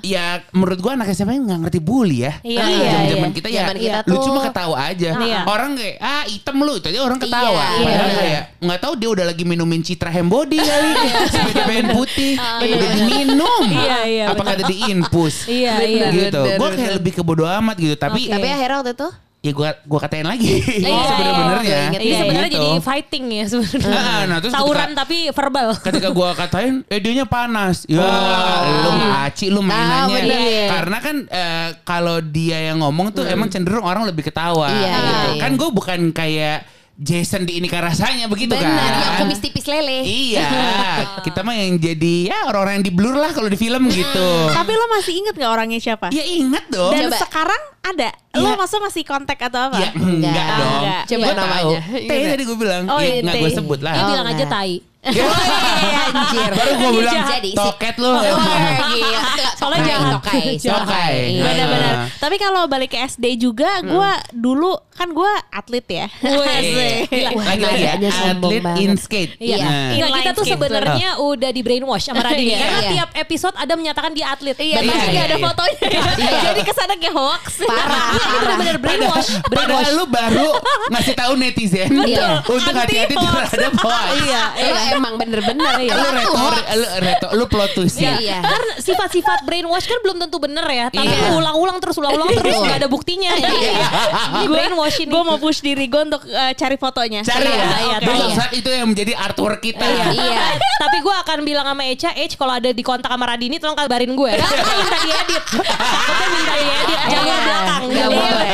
[0.03, 2.35] Ya menurut gua anak SMA nggak ngerti bully ya.
[2.43, 3.29] Iya, Karena iya, zaman iya.
[3.31, 5.09] kita ya Zaman kita lu tuh- cuma ketawa aja.
[5.15, 5.39] Iya.
[5.47, 7.63] Orang kayak ah item lu itu aja orang ketawa.
[7.63, 8.19] Iya, Padahal iya.
[8.19, 10.91] kayak nggak tahu dia udah lagi minumin Citra Hembody kali.
[11.31, 13.63] Sepeda band putih udah diminum.
[13.71, 15.47] Iya, iya, Apakah ada diinfus?
[15.47, 16.07] Iya, iya.
[16.11, 16.41] gitu.
[16.59, 17.95] Gua kayak lebih ke bodo amat gitu.
[17.95, 18.27] Tapi.
[18.27, 19.07] Tapi akhirnya waktu itu
[19.41, 20.61] ya gua gua katain lagi.
[20.61, 21.79] Iya, Sebenarnya.
[21.89, 21.99] iya.
[21.99, 22.61] Iya, sebenarnya Gitu.
[22.61, 23.89] jadi fighting ya sebenarnya.
[23.89, 25.67] Nah, nah, terus Tawuran ketika- tapi verbal.
[25.75, 28.05] ketika gua katain eh dianya panas ya
[28.77, 30.65] lu ngaci lu mainannya bener ya.
[30.71, 34.89] karena kan eh, kalau dia yang ngomong tuh emang cenderung orang lebih ketawa Iya, gitu.
[35.01, 35.41] iya, iya.
[35.41, 36.57] kan gue bukan kayak
[37.01, 40.05] Jason di ini rasanya begitu benar kan yang kumis tipis lele.
[40.05, 40.45] iya
[41.25, 44.71] kita mah yang jadi ya orang-orang yang di blur lah kalau di film gitu Tapi
[44.71, 46.07] lo masih inget gak orangnya siapa?
[46.09, 47.17] ya ingat dong Dan Coba.
[47.19, 48.09] sekarang ada?
[48.13, 48.37] Ya.
[48.37, 49.77] Lo maksudnya masih kontak atau apa?
[49.77, 50.45] ya enggak, Enggak.
[50.55, 51.01] dong Enggak.
[51.03, 51.41] Coba Gua tahu.
[51.41, 51.81] namanya.
[51.89, 53.41] T tadi gue bilang Oh, ya, iya, nggak T.
[53.41, 54.53] gue sebut lah Dia Oh, bilang aja enggak.
[54.53, 54.73] tai.
[55.01, 55.25] Ya.
[56.13, 56.51] Anjir.
[56.53, 58.21] baru gue bilang Jadi toket lu Oh.
[59.57, 60.11] Soalnya jahat.
[60.17, 61.13] tokai, Tokai.
[61.31, 61.43] Iya.
[61.43, 61.93] Benar-benar.
[62.17, 66.05] Tapi kalau balik ke SD juga, gue dulu kan gue atlet ya.
[66.21, 69.65] Lagi-lagi ya Nadanya sombong atlet in skate Iya.
[69.97, 70.13] Nah.
[70.13, 72.53] Kita tuh sebenarnya udah di brainwash sama Radini.
[72.53, 72.57] Iya.
[72.59, 72.89] Karena Iya.
[72.91, 74.53] tiap episode ada menyatakan dia atlet.
[74.55, 75.43] Iya, Iya, tapi gak iya, ada iya.
[75.43, 75.79] fotonya.
[76.21, 76.39] Iya.
[76.43, 77.43] Jadi ke sana kayak hoax.
[77.63, 79.29] Parah, Ini bener-bener brainwash.
[79.43, 80.49] Padahal lu baru
[80.89, 82.41] ngasih tahu netizen Iya.
[82.43, 84.09] untuk hati-hati terhadap hoax.
[84.21, 84.43] Iya,
[84.91, 85.93] emang bener-bener ya.
[85.93, 88.15] Lu retor, lu retor, lu plot twist ya.
[88.15, 88.37] Iya.
[88.39, 90.85] Karena sifat-sifat brainwash kan belum tentu bener ya.
[90.89, 91.33] Tapi Iya.
[91.33, 92.53] ulang-ulang terus, ulang-ulang terus.
[92.53, 92.67] Betul.
[92.67, 93.31] Gak ada buktinya.
[93.31, 93.51] Iya.
[94.37, 95.11] Ini brainwash ini.
[95.11, 97.21] Gue mau push diri gue untuk eh, cari fotonya.
[97.21, 97.77] Cari Iya, ya.
[97.79, 98.35] iya, iya.
[98.35, 99.83] saat itu yang menjadi artwork kita.
[100.11, 100.59] Iya.
[100.77, 104.11] Tapi gue akan bilang sama Echa, Ech kalau ada di kontak sama Radini tolong kabarin
[104.11, 104.31] gue.
[104.33, 105.43] Takutnya minta diedit.
[105.45, 106.99] Takutnya minta diedit.
[107.05, 107.37] Jangan Iya.
[107.41, 107.81] belakang.
[107.81, 108.07] Nggak Iya.
[108.11, 108.49] boleh.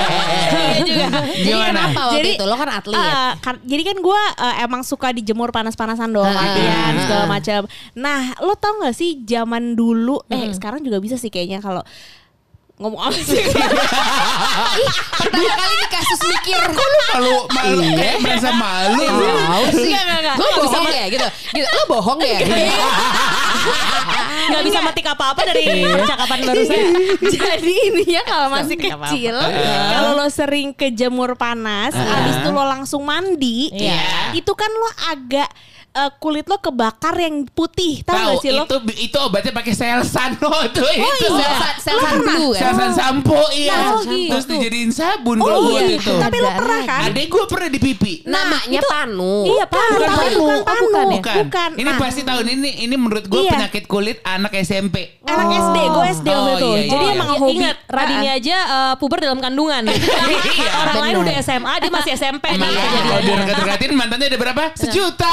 [0.48, 1.06] Iya juga.
[1.28, 1.68] Jadi Gimana?
[1.68, 2.44] kenapa waktu Jadi, itu?
[2.44, 2.98] Lo kan atlet.
[2.98, 4.22] Eh, kan- jadi kan gue
[4.60, 6.44] emang suka dijemur panas-panasan dong, Ah.
[6.44, 7.62] latihan segala macam.
[7.94, 11.82] Nah, lo tau gak sih zaman dulu, eh sekarang juga bisa sih kayaknya kalau
[12.78, 13.42] ngomong apa sih?
[15.18, 16.62] Pertama kali di kasus mikir.
[17.08, 19.02] Malu, malu, kayak merasa malu.
[19.02, 19.92] Tahu sih.
[20.38, 21.28] Gue bohong ya gitu.
[21.52, 21.66] Gitu.
[21.66, 22.38] Lo bohong ya?
[24.48, 26.84] Gak bisa metik apa-apa dari percakapan barusan.
[27.34, 29.36] Jadi ininya kalau masih kecil,
[29.90, 34.32] kalau lo sering kejemur panas, habis itu lo langsung mandi, Iya.
[34.34, 35.50] itu kan lo agak
[35.90, 38.64] eh, kulit lo kebakar yang putih, tahu gak sih lo?
[38.64, 41.26] itu itu obatnya pakai selsan lo tuh itu.
[41.28, 42.62] Selsan, selsan blue kan?
[42.64, 43.74] Selsan sampo iya.
[43.90, 44.30] Oh, gitu.
[44.30, 46.14] Terus dijadiin sabun Oh kalau iya, itu.
[46.16, 47.02] tapi lo pernah kan?
[47.10, 48.14] Adek gue pernah di pipi.
[48.24, 49.36] Namanya Panu.
[49.44, 50.38] Iya, Panu, Bukan panu.
[50.38, 51.44] bukan Oh, panu, bukan ya?
[51.44, 51.70] bukan.
[51.74, 53.57] Ini Nah, pasti tahun ini ini menurut gue Iya.
[53.58, 55.18] Penyakit kulit anak SMP.
[55.24, 56.68] anak SD, gue SD waktu Oh, itu.
[56.68, 57.12] iya, iya, Jadi iya.
[57.12, 57.52] emang Ya, hobi.
[57.54, 59.84] Ingat, Radini aja eh, puber dalam kandungan.
[60.58, 61.24] Iya, Orang lain bener.
[61.24, 62.44] udah SMA, dia masih SMP.
[62.48, 63.28] Emang nih kalau kejadiannya.
[63.28, 64.64] direkat-rekatin mantannya ada berapa?
[64.74, 65.28] Sejuta.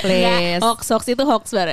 [0.00, 0.60] Please.
[0.60, 1.72] Hoax, hoax itu hoax baru.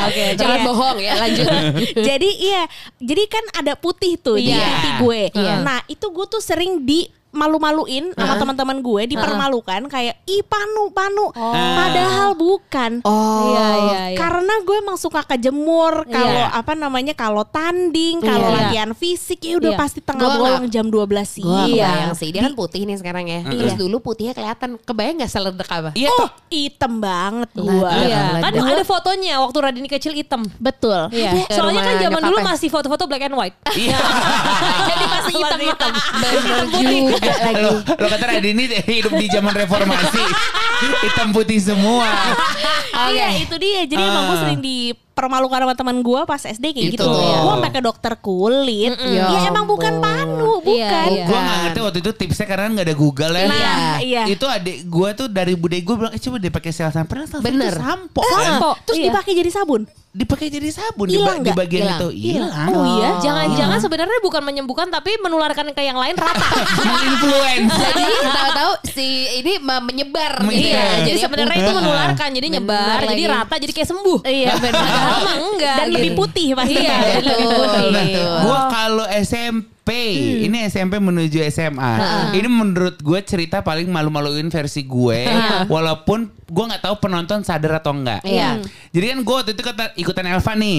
[0.00, 0.66] Oke, jangan Iya.
[0.66, 1.12] bohong ya.
[1.16, 1.46] Lanjut.
[2.08, 2.62] jadi iya,
[2.98, 4.64] jadi kan ada putih tuh di Iya.
[4.64, 5.20] pipi gue.
[5.34, 5.54] Iya.
[5.60, 11.30] Nah itu gue tuh sering di malu-maluin sama teman-teman gue dipermalukan kayak ih panu panu
[11.32, 13.50] padahal bukan Oh.
[13.50, 14.18] Iya, iya, iya.
[14.18, 16.52] karena gue emang suka kejemur kalau Iya.
[16.52, 18.56] apa namanya kalau tanding kalau Iya.
[18.60, 19.78] latihan fisik ya udah Iya.
[19.78, 21.06] pasti tengah Gua bolong jam 12
[21.38, 22.28] Gue siang kebayang sih.
[22.30, 23.40] Dia kan putih nih sekarang ya.
[23.42, 24.76] Terus dulu putihnya kelihatan.
[24.80, 25.90] Kebayang gak seledek apa?
[25.92, 27.90] Iya oh hitam banget gue Iya.
[28.02, 30.42] Iya, kan ada- ada fotonya waktu Radini kecil hitam.
[30.58, 31.46] betul Iya.
[31.48, 33.56] Soalnya kan zaman dulu masih foto-foto black and white.
[33.72, 33.96] Iya.
[34.88, 35.92] Jadi masih hitam hitam.
[36.12, 37.62] Bener juga lagi.
[37.62, 40.24] Lo, lo kata Radini hidup di zaman reformasi.
[41.04, 42.08] hitam putih semua.
[43.12, 43.84] Iya itu dia.
[43.84, 44.42] Jadi emang gue Ah.
[44.42, 44.60] sering
[45.20, 46.94] dipermalukan sama teman gue pas SD kayak Itu.
[46.96, 47.08] gitu.
[47.12, 48.96] Gue sampai ke dokter kulit.
[48.96, 51.06] Ya Ya emang bukan panu, Iya, bukan.
[51.10, 51.24] iya.
[51.26, 53.44] Gue gak ngerti waktu itu tipsnya karena gak ada Google ya.
[53.46, 54.22] Nah, iya.
[54.24, 57.12] Itu adik gue tuh dari bude gue bilang, eh coba deh pakai sel sampo.
[57.12, 57.68] Padahal sel Bener.
[57.68, 58.40] itu sampo kan.
[58.48, 58.70] Sampo.
[58.82, 59.06] Terus Iya.
[59.12, 59.82] dipakai jadi sabun.
[60.10, 61.58] Dipakai jadi sabun di, Hilang ba- di nggak?
[61.60, 62.00] bagian Hilang.
[62.00, 62.08] itu.
[62.10, 62.68] Hilang.
[62.72, 63.08] Oh iya.
[63.20, 66.48] Jangan-jangan sebenarnya bukan menyembuhkan tapi menularkan ke yang lain rata.
[66.82, 67.70] Menginfluence.
[67.70, 69.06] Jadi tahu-tahu si
[69.36, 70.66] ini me- menyebar gitu Menyebar.
[70.72, 70.82] ya.
[70.90, 73.24] Iya, jadi sebenarnya itu menularkan, jadi nyebar, jadi lagi.
[73.28, 74.18] rata, jadi kayak sembuh.
[74.24, 74.88] Iya benar.
[75.10, 75.76] Padahal mah enggak.
[75.76, 75.96] Dan gitu.
[75.98, 76.74] lebih putih pasti.
[76.78, 76.96] Iya,
[77.26, 77.86] lebih putih.
[77.90, 78.34] Betul.
[78.46, 79.90] Gue kalau SMP,
[80.46, 81.92] ini SMP menuju SMA.
[82.38, 85.20] Ini menurut gue cerita paling malu-maluin versi gue.
[85.66, 88.22] Walaupun gue nggak tahu penonton sadar atau enggak.
[88.22, 88.62] Iya.
[88.94, 90.78] Jadi kan gue waktu itu kata ikutan Elva nih,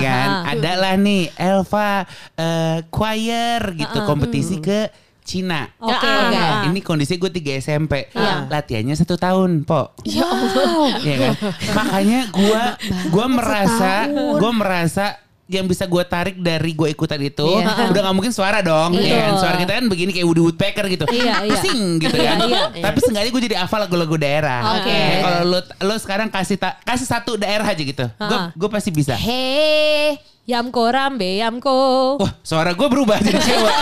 [0.00, 0.28] iya kan?
[0.56, 2.04] Ada lah nih Elva
[2.36, 4.88] eh, choir gitu kompetisi ke
[5.22, 5.70] Cina.
[5.76, 6.02] Oke.
[6.02, 6.36] Ah, Oke.
[6.36, 6.62] ah.
[6.66, 8.10] Ini kondisi gue 3 SMP.
[8.10, 8.46] Iya.
[8.46, 9.94] Latihannya satu tahun, Po.
[10.02, 11.34] Ya kan?
[11.72, 12.62] Makanya gue
[13.08, 15.06] gua merasa gue merasa
[15.44, 17.92] yang bisa gue tarik dari gue ikutan itu Iya.
[17.92, 19.04] udah nggak mungkin suara dong Betul.
[19.04, 19.32] ya kan?
[19.36, 21.52] suara kita kan begini kayak Woody Woodpecker gitu Iya, iya.
[21.52, 24.88] pusing gitu kan Iya, tapi seenggaknya gue jadi hafal lagu-lagu daerah Oke.
[24.88, 28.88] Kayak kalau lo lo sekarang kasih ta- kasih satu daerah aja gitu gue gue pasti
[28.90, 30.16] bisa Hei.
[30.42, 32.18] Yamko rambe yamko.
[32.18, 33.74] Wah suara gue berubah jadi cewek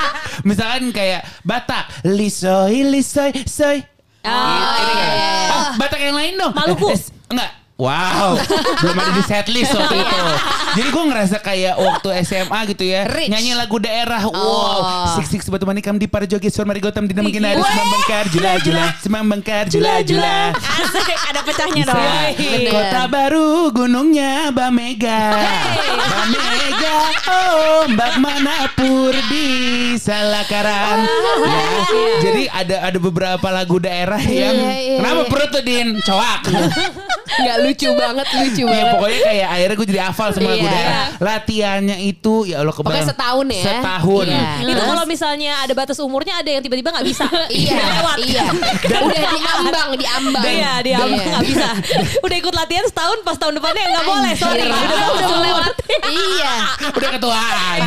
[0.48, 3.78] Misalkan kayak Batak Lisoy lisoy soy
[4.26, 5.32] Ah, Ini kayak, iya.
[5.48, 6.90] "Ah, Batak yang lain dong Maluku.
[6.90, 7.00] Eh,
[7.30, 8.34] Enggak Wow,
[8.82, 10.18] belum ada di setlist waktu itu.
[10.82, 13.30] Jadi gue ngerasa kayak waktu SMA gitu ya, Rich.
[13.30, 14.18] nyanyi lagu daerah.
[14.26, 14.34] Oh.
[14.34, 18.24] Wow, six six batu manikam di Parjogi, Sur Mari Gotam, Dinam Gina, ada semang bengkar,
[18.34, 20.50] jula jula, semang bengkar, jula jula.
[20.58, 22.02] Asik, ada pecahnya dong.
[22.66, 26.77] Kota baru gunungnya Bamega Bamega
[27.80, 29.46] Ombak manapur di
[29.94, 31.04] Salakaran
[31.38, 31.62] Ya,
[32.20, 34.98] Jadi ada ada beberapa lagu daerah yang iya, iya.
[34.98, 35.96] Kenapa perut tuh Din?
[36.00, 36.50] Coak
[37.28, 38.86] Nggak lucu banget, lucu Ya banget.
[38.90, 40.72] pokoknya kayak akhirnya gue jadi hafal semua lagu Iya.
[40.72, 43.62] daerah Latihannya itu ya Allah kebayang Pokoknya setahun ya.
[43.62, 44.50] Setahun Iya.
[44.64, 47.24] Itu kalau misalnya ada batas umurnya ada yang tiba-tiba nggak bisa.
[47.48, 48.16] Iya, Udah lewat.
[48.24, 48.46] iya.
[48.98, 50.44] Udah diambang, diambang.
[50.44, 51.04] Iya, dia Iya.
[51.30, 51.68] nggak bisa.
[52.20, 54.32] Udah ikut latihan setahun, pas tahun depannya nggak boleh.
[54.34, 55.72] Sorry, udah udah lewat.
[56.08, 56.54] Iya.
[56.90, 57.78] Udah ketuaan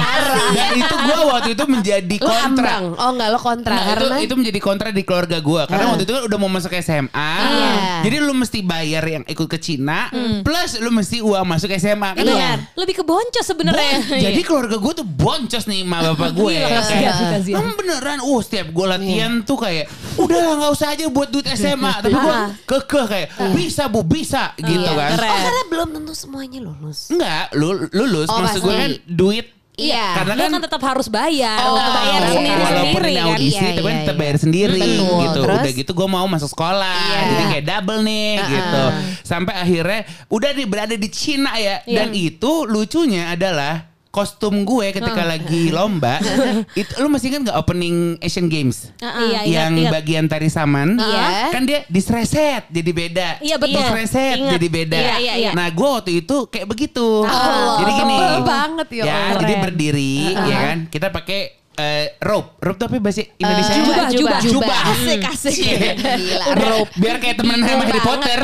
[0.52, 2.74] Dan itu gue waktu itu menjadi kontra.
[2.96, 5.90] Oh enggak lo kontra Nah, itu, karena itu menjadi kontra di keluarga gue karena Ah.
[5.92, 7.72] waktu itu kan udah mau masuk SMA, Iya.
[8.02, 10.08] jadi lu mesti bayar yang ikut ke Cina,
[10.42, 12.14] plus lu mesti uang masuk SMA.
[12.14, 12.52] Kan Iya.
[12.74, 13.98] Lebih ke boncos sebenarnya.
[14.02, 16.54] Bon- jadi keluarga gue tuh boncos nih ma bapak gue.
[16.54, 17.60] Gila, kasihan Kayak, sih, kasihan.
[17.60, 19.86] "Em, beneran, uh setiap gue latihan tuh kayak,
[20.16, 22.36] udah lah nggak usah aja buat duit SMA, tapi gue
[22.66, 24.94] kekeh kayak, bisa bu bisa gitu Iya.
[24.94, 25.10] kan.
[25.22, 27.00] Oh karena belum tentu semuanya lulus.
[27.10, 29.48] Enggak, lu lulus Oh, maksud gue kan duit.
[29.80, 30.08] Iya.
[30.22, 31.58] Karena kan kan tetap harus bayar.
[31.66, 32.32] Oh, Tetap bayar iya.
[32.36, 33.26] sendiri-sendiri Walaupun ini kan.
[33.32, 34.20] audisi Iya, tapi kan iya, kita iya.
[34.20, 35.20] bayar sendiri Betul.
[35.24, 35.42] gitu.
[35.42, 35.58] Terus?
[35.58, 37.02] Udah gitu gue mau masuk sekolah.
[37.02, 37.20] Iya.
[37.26, 38.84] Jadi kayak double nih gitu.
[39.26, 41.76] Sampai akhirnya udah nih berada di Cina ya.
[41.88, 41.98] Iya.
[42.04, 46.20] Dan itu lucunya adalah kostum gue ketika lagi lomba
[46.80, 48.92] itu lu masih ingat nggak opening Asian Games?
[49.00, 49.92] Iya, ingat, yang ingat.
[49.96, 51.00] bagian tari saman?
[51.00, 51.48] Iya.
[51.56, 53.30] kan dia disreset jadi beda.
[53.40, 53.80] Iya, betul.
[53.80, 54.52] disreset Ingat.
[54.60, 55.00] jadi beda.
[55.00, 55.52] Iya, iya, iya.
[55.56, 57.24] nah gue waktu itu kayak begitu.
[57.24, 58.16] Allah, jadi gini.
[58.20, 60.78] tebel banget ya ya jadi berdiri ya kan?
[60.92, 64.40] Kita pakai eh, rope rope tuh apa bahasa Indonesia jubah, jubah.
[64.42, 65.56] jubah Asik, asik.
[65.96, 66.92] Gila, rope.
[66.96, 68.40] biar kayak temen sama Harry Potter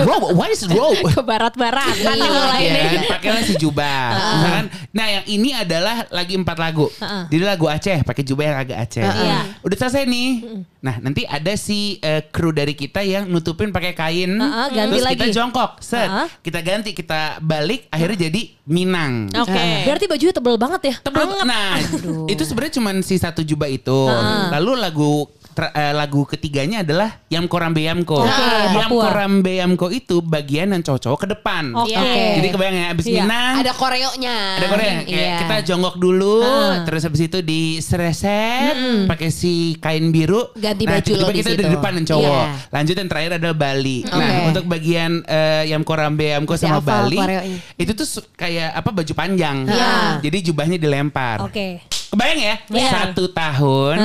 [0.00, 3.06] rope what is rope Ke barat-baratan nih mulai ya, nih.
[3.06, 4.02] pakailah si jubah.
[4.38, 6.86] Misalkan, nah yang ini adalah lagi empat lagu.
[7.28, 9.02] Jadi lagu Aceh, pakai jubah yang agak Aceh.
[9.04, 9.38] Iya.
[9.62, 10.30] Udah selesai nih.
[10.78, 14.34] Nah nanti ada si eh, kru dari kita yang nutupin pakai kain.
[14.34, 15.34] Heeh, ganti terus kita lagi.
[15.34, 16.06] jongkok, set.
[16.06, 16.28] Heeh.
[16.40, 19.32] Kita ganti, kita balik, akhirnya jadi Minang.
[19.32, 19.64] Oke.
[19.88, 20.94] Berarti bajunya tebel banget ya.
[21.00, 21.24] Tebel.
[21.48, 21.80] Nah,
[22.28, 23.98] itu sebenarnya cuma si satu jubah itu.
[24.52, 25.24] Lalu lagu
[25.58, 28.22] ter- eh, lagu ketiganya adalah Yamko Rambe Yamko.
[28.22, 28.30] Oke,
[28.70, 29.10] Yamko Papua.
[29.10, 31.74] Rambe Yamko itu bagian yang cowok-cowok ke depan.
[31.74, 31.98] Oke.
[32.38, 33.22] Jadi kebayang ya abis Iya.
[33.24, 34.36] Minang Ada koreonya.
[34.54, 35.36] ada Korea kayak Iya.
[35.40, 36.36] kita jongkok dulu
[36.84, 41.58] terus habis itu disreset pakai si kain biru Ganti nah, baju lo di kita situ.
[41.58, 42.52] dari depan yang cowok Iya.
[42.70, 44.14] lanjut yang terakhir adalah Bali Oke.
[44.14, 47.58] nah untuk bagian eh, Yamko Rambe Yamko Masih sama Bali koreonya.
[47.74, 50.20] itu tuh kayak apa baju panjang Iya.
[50.20, 51.82] jadi jubahnya dilempar Oke.
[52.08, 52.90] Kebayang ya, Iya.
[52.90, 53.96] satu tahun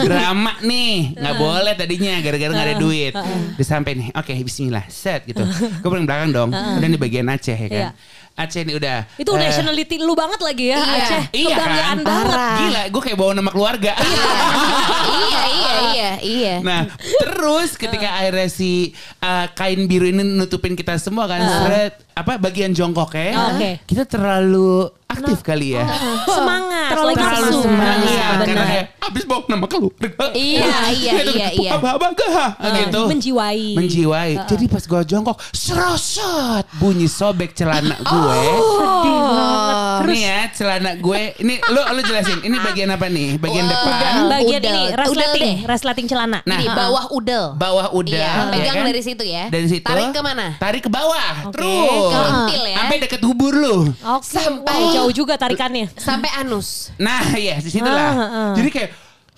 [0.00, 3.12] drama nih, nggak boleh tadinya gara-gara nggak ada duit.
[3.12, 5.44] Udah sampai nih, oke Bismillah, set gitu.
[5.44, 7.84] Gue paling belakang dong, udah di bagian Aceh ya kan.
[7.84, 7.90] Iya.
[8.32, 8.98] Aceh nih udah.
[9.20, 10.94] Itu eh, nationality lu banget lagi ya Iya.
[10.96, 11.22] Aceh.
[11.30, 11.98] Iya Kebanggaan kan?
[12.00, 12.38] banget.
[12.56, 13.92] Gila, gue kayak bawa nama keluarga.
[15.20, 16.54] iya, iya, iya, iya.
[16.64, 22.40] Nah, terus ketika akhirnya si uh, kain biru ini nutupin kita semua kan, seret, apa
[22.40, 23.84] bagian jongkok ya, Oke.
[23.84, 25.84] kita terlalu aktif kali ya.
[26.36, 26.88] Semangat.
[26.90, 27.58] Terlalu nafsu.
[27.60, 28.66] semangat Iya, karena benar.
[28.66, 30.24] kayak abis bawa nama keluarga.
[30.32, 31.70] Iya, iya, Gitu, iya, iya.
[31.76, 32.50] Apa-apa gak?
[32.80, 33.00] gitu.
[33.06, 33.66] Menjiwai.
[33.74, 34.32] Menjiwai.
[34.44, 38.40] Jadi pas gue jongkok, serosot bunyi sobek celana gue.
[38.70, 39.76] Sedih banget.
[40.00, 41.20] Terus nih ya celana gue.
[41.36, 42.38] Ini lu lu jelasin.
[42.40, 43.28] Ini bagian apa nih?
[43.36, 44.70] Bagian Wah, depan, Bagian Udel.
[44.70, 45.56] ini Udel resleting, deh.
[45.66, 46.38] resleting celana.
[46.42, 46.58] Nah.
[46.58, 47.44] Di bawah udel.
[47.54, 48.10] bawah udah.
[48.10, 48.86] Iya, ya pegang kan?
[48.86, 49.44] dari situ ya.
[49.48, 49.84] Dari situ.
[49.84, 50.46] Tarik ke mana?
[50.56, 51.32] Tarik ke bawah.
[51.46, 51.54] Oke.
[51.54, 52.12] Terus.
[52.46, 52.76] Ke ya.
[52.80, 53.76] Sampai deket hubur lu.
[53.92, 54.24] Oke.
[54.24, 55.88] Sampai- jauh juga tarikannya.
[55.96, 56.92] Sampai anus.
[57.00, 58.12] Nah, ya di situ Ah, lah.
[58.12, 58.52] ah.
[58.54, 58.90] Jadi kayak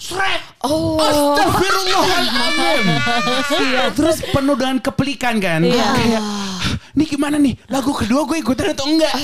[0.02, 0.42] Srek.
[0.62, 0.98] Oh.
[0.98, 2.84] Astagfirullahaladzim.
[3.94, 5.62] Terus penuh dengan kepelikan kan.
[5.62, 5.86] Iya.
[5.92, 6.22] Kayak,
[6.92, 7.54] ini gimana nih?
[7.66, 9.14] Lagu kedua gue ikutan atau enggak?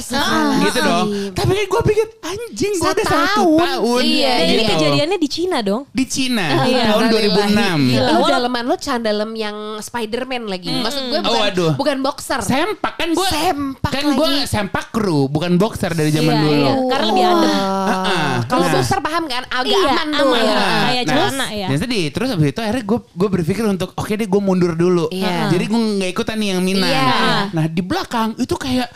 [0.60, 1.06] gitu dong.
[1.30, 4.02] Tapi kan gue pikir, anjing gue udah satu tahun.
[4.02, 4.72] Iya, Dan ini gitu.
[4.72, 5.82] kejadiannya di Cina dong.
[5.90, 6.46] Di Cina.
[6.64, 6.84] Iya.
[6.88, 7.90] tahun 2006.
[7.90, 8.08] Gila.
[8.08, 10.70] Lu daleman lu candalem yang Spiderman lagi.
[10.70, 11.72] Maksud gue Oh, bukan, waduh.
[11.74, 12.40] bukan boxer.
[12.40, 16.54] Sempak kan gue Sempak kan gue sempak kru bukan boxer dari zaman Iya, dulu.
[16.56, 16.72] iya.
[16.88, 17.50] Karena lebih adem.
[17.88, 18.26] Heeh.
[18.48, 18.72] Kalau Nah.
[18.74, 19.42] suster paham kan?
[19.44, 20.26] Agak Iya, aman tuh.
[20.26, 20.42] aman.
[20.68, 21.66] Nah, Kayak nah, celana ya.
[21.72, 25.08] Ya tadi terus abis itu akhirnya gue gue berpikir untuk oke deh gue mundur dulu.
[25.08, 25.48] Iya.
[25.48, 26.92] Jadi gue nggak ikutan nih yang Minang.
[26.92, 27.50] Iya.
[27.56, 28.88] Nah di belakang itu kayak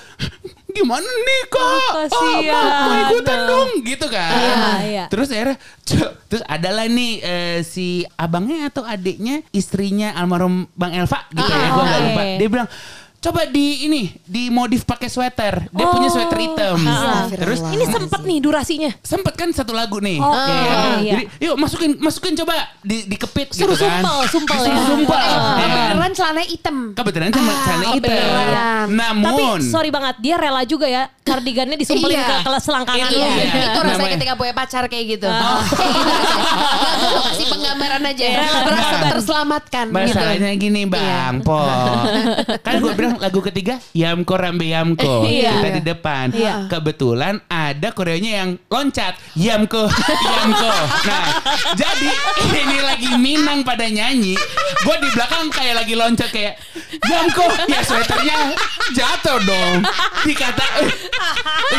[0.73, 1.61] gimana nih kak?
[1.61, 2.43] Oh, kasihan.
[2.49, 4.33] mau, mau ikutan dong gitu kan.
[4.33, 4.57] Iya,
[4.89, 5.05] iya.
[5.09, 5.57] Terus akhirnya
[6.29, 11.85] terus adalah nih eh, si abangnya atau adiknya istrinya almarhum Bang Elva gitu ya gue
[11.85, 12.23] nggak lupa.
[12.41, 12.69] Dia bilang
[13.23, 15.71] coba di ini di modif pakai sweater.
[15.71, 16.79] Dia punya sweater hitam.
[17.31, 18.91] Terus Ini sempet nih durasinya.
[18.99, 20.19] sempet kan satu lagu nih.
[20.19, 20.83] Oke, Ya kan?
[20.99, 21.13] iya.
[21.13, 24.03] Jadi yuk masukin masukin coba di dikepit Suruh gitu kan.
[24.03, 24.77] sumpel, sumpel ya.
[24.85, 25.15] Sumpel.
[25.15, 25.55] Ah.
[25.55, 25.87] Ya kan?
[25.93, 26.77] Beneran celana hitam.
[26.93, 27.55] Kebetulan celana
[27.89, 27.95] hitam.
[27.95, 28.87] kebetulan.
[28.91, 32.43] Namun Tapi sorry banget, dia rela juga ya kardigannya disumpelin Iya.
[32.43, 33.23] ke, ke selangkangan Itu lu.
[33.23, 33.45] dia.
[33.47, 35.29] Itu rasanya Namanya- ketika punya pacar kayak gitu.
[35.29, 36.01] Kayak gitu rasanya.
[36.83, 38.25] Nggak, gue mau kasih penggambaran aja.
[38.25, 39.11] Rela Merasa berkorban.
[39.13, 39.97] terselamatkan gitu.
[40.03, 41.47] Masalahnya gini bang, Iya.
[41.47, 41.59] Po.
[42.59, 45.25] kan gue bilang lagu ketiga Yamko Rambe Yamko.
[45.33, 45.59] Iya.
[45.59, 46.27] Kita di depan.
[46.37, 46.55] Iya.
[46.69, 49.17] Kebetulan ada koreonya yang loncat.
[49.35, 49.89] Yamko,
[50.37, 50.73] Yamko.
[51.09, 51.25] Nah,
[51.75, 52.11] jadi
[52.53, 54.37] ini lagi Minang pada nyanyi.
[54.83, 56.61] Gue di belakang kayak lagi loncat kayak
[57.01, 57.47] Yamko.
[57.67, 58.37] Ya sweaternya
[58.93, 59.77] jatuh dong.
[60.23, 60.91] Dikata, "Eh,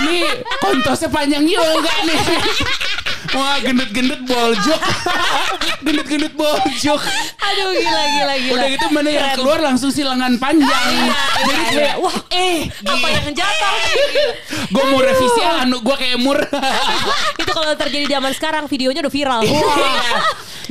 [0.02, 0.17] ini
[0.60, 2.19] kontosnya panjang juga nih.
[3.34, 4.82] Wah gendut-gendut boljok.
[5.86, 7.02] gendut-gendut boljok.
[7.41, 8.54] Aduh gila gila gila.
[8.54, 10.89] Udah gitu mana yang keluar langsung si lengan panjang.
[11.41, 13.76] Jadi kayak wah eh Apa yang jatuh?
[14.74, 16.39] Gue mau revisi anu gue kayak mur.
[17.41, 19.41] Itu kalau terjadi zaman sekarang videonya udah viral.
[19.46, 19.74] Iya.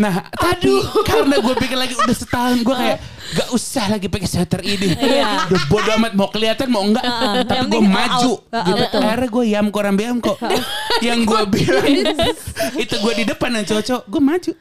[0.00, 0.72] Nah, tapi
[1.04, 2.98] karena gue pikir lagi udah setahun gue kayak
[3.32, 4.94] gak usah lagi pakai sweater ini.
[5.02, 5.50] Iya.
[5.50, 7.04] Udah bodo amat mau kelihatan mau enggak.
[7.04, 7.42] Heeh.
[7.44, 8.32] tapi gue maju.
[8.38, 8.64] out.
[8.64, 8.80] Gitu.
[8.80, 9.00] betul.
[9.02, 10.38] Akhirnya gue yam koram yam kok.
[11.06, 11.92] Yang gue bilang
[12.82, 14.52] itu gue di depan yang cowok-cowok gue maju.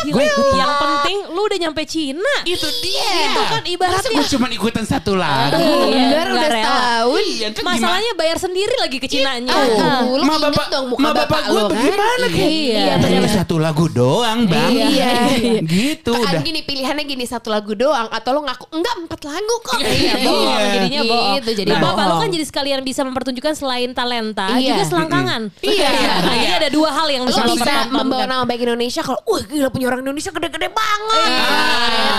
[0.00, 0.56] Gila, Gue ikutan.
[0.56, 2.34] yang penting lu udah nyampe Cina.
[2.42, 3.12] Itu dia.
[3.26, 5.60] Itu kan ibaratnya- Masa gue cuma ikutan satu lagu.
[5.60, 7.20] Iya, Bener udah setahun.
[7.22, 9.52] Iya, kan Masalahnya bayar sendiri lagi ke Cinanya.
[9.52, 11.70] Aduh, lu Ma bapak, dong muka ma bapak, gue lu kan?
[11.70, 13.32] bagaimana kayak Iya, Iya, bener-bener.
[13.34, 14.72] satu lagu doang bang.
[14.72, 15.12] Iya.
[15.76, 16.40] gitu Kan udah.
[16.40, 19.78] gini pilihannya gini satu lagu doang atau lo ngaku enggak empat lagu kok.
[19.78, 20.72] Iya, bohong Iya.
[20.72, 21.34] jadinya bohong.
[21.36, 24.72] Gitu, jadi nah, bapak lu kan jadi sekalian bisa mempertunjukkan selain talenta Iya.
[24.72, 25.42] juga selangkangan.
[25.60, 25.90] Iya.
[26.24, 29.86] Jadi ada dua hal yang Lo bisa membawa nama baik Indonesia kalau wah gila punya
[29.86, 31.28] orang Indonesia gede-gede banget.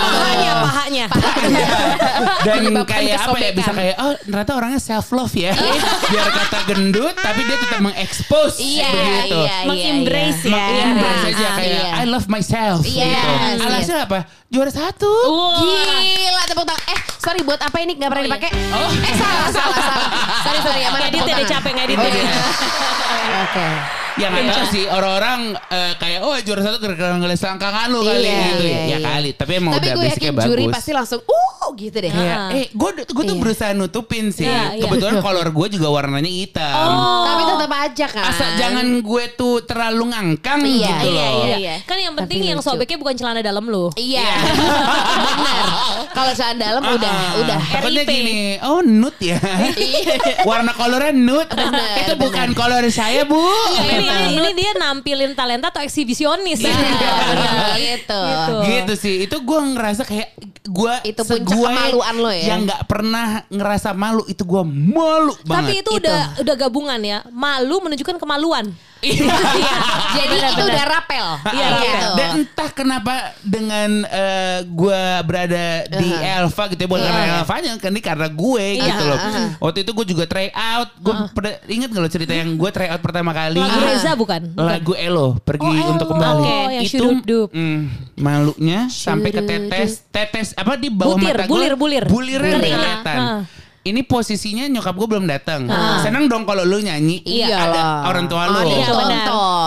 [0.02, 1.06] Pahanya, pahanya.
[2.42, 5.52] Dan Menyebabkan kayak apa ya bisa kayak oh ternyata orangnya self love ya.
[6.04, 9.36] Biar kata gendut tapi dia tetap mengekspos Iya, begitu.
[9.38, 9.56] iya, iya.
[9.64, 10.64] Meng-embrace iya.
[10.68, 10.84] ya.
[10.86, 11.92] Embrace aja Ah, kayak iya.
[11.96, 13.28] I love myself Yes, gitu.
[13.32, 13.58] yes.
[13.60, 14.18] Alasnya apa?
[14.46, 15.08] Juara satu.
[15.08, 15.58] Wah.
[15.98, 16.84] Gila tepuk tangan.
[16.88, 18.36] Eh sorry buat apa ini gak pernah Oh, iya.
[18.36, 18.50] dipakai?
[19.00, 20.08] Eh salah salah salah.
[20.42, 21.50] Sorry sorry ya tepuk ya, dia tangan?
[21.50, 22.12] capek ngedit Oh, ya.
[22.12, 22.30] iya.
[23.46, 23.68] Oke.
[24.14, 28.20] Ya nggak tahu sih orang-orang eh, kayak oh juara satu gara-gara ngeliat selangkangan lu kali
[28.22, 28.82] Iya, gitu iya, ya.
[28.82, 28.98] Ya iya.
[29.08, 30.46] kali, tapi emang Tapi udah gue basicnya yakin bagus.
[30.46, 31.40] juri pasti langsung uh
[31.72, 32.12] gitu deh.
[32.12, 32.52] Ah.
[32.52, 33.40] eh gue gue tuh Iya.
[33.40, 34.44] berusaha nutupin sih.
[34.44, 34.82] Iya, iya.
[34.82, 36.68] Kebetulan kolor gue juga warnanya hitam.
[36.84, 37.24] Oh.
[37.24, 38.24] Tapi tetap aja kan.
[38.28, 41.42] Asal jangan gue tuh terlalu ngangkang Iya, gitu Iya, loh.
[41.42, 41.74] iya, Iya.
[41.82, 42.68] Kan yang penting Tapi yang lucu.
[42.68, 43.88] sobeknya bukan celana dalam lu.
[43.94, 44.28] Iya.
[44.52, 45.64] Benar.
[46.12, 47.58] Kalau celana dalam udah Ah, udah.
[47.72, 49.38] Takutnya gini, oh nude ya.
[49.72, 50.14] Iya.
[50.48, 51.48] Warna kolornya nude.
[51.48, 53.40] Bener, Itu bukan kolor saya bu.
[54.02, 56.60] Ini, ini dia nampilin talenta atau eksibisionis.
[56.62, 58.20] Iya, benar, gitu.
[58.22, 58.56] Gitu.
[58.66, 59.14] Gitu sih.
[59.24, 62.54] Itu gue ngerasa kayak gue Itu puncak kemaluan lo ya.
[62.54, 65.58] Yang nggak pernah ngerasa malu itu gue malu banget.
[65.58, 67.18] Tapi itu udah udah gabungan ya.
[67.30, 68.70] Malu menunjukkan kemaluan.
[69.12, 69.26] Iya.
[70.14, 71.26] Jadi itu udah rapel.
[71.48, 71.74] Iya, Gitu.
[71.74, 72.10] rapel.
[72.14, 77.90] Dan entah kenapa dengan eh, gue berada di Elva gitu ya bukan karena Elvanya kan
[77.90, 79.18] ini karena gue Iya, gitu loh.
[79.18, 79.48] uh-huh.
[79.60, 80.94] Waktu itu gue juga try out.
[80.96, 83.58] Gue pernah inget gak lo cerita yang gue try out pertama kali?
[83.58, 84.40] Lagu Reza bukan?
[84.54, 85.90] Lagu Elo pergi Oh, Elo.
[85.90, 86.38] untuk kembali.
[86.38, 87.48] Oke, yang itu syudup-dup.
[87.50, 87.80] mm,
[88.16, 92.04] malunya sampai ke tetes tetes apa di bawah Butir, mata gue bulir, bulir.
[92.06, 92.70] bulirnya Bulir.
[92.70, 93.18] kelihatan.
[93.18, 93.42] Ah, ah.
[93.82, 95.66] Ini posisinya nyokap gue belum datang.
[96.02, 97.18] Senang dong kalau lu nyanyi.
[97.26, 97.94] Iya Ada lah.
[98.06, 98.60] orang tua lu.
[98.62, 98.94] Yang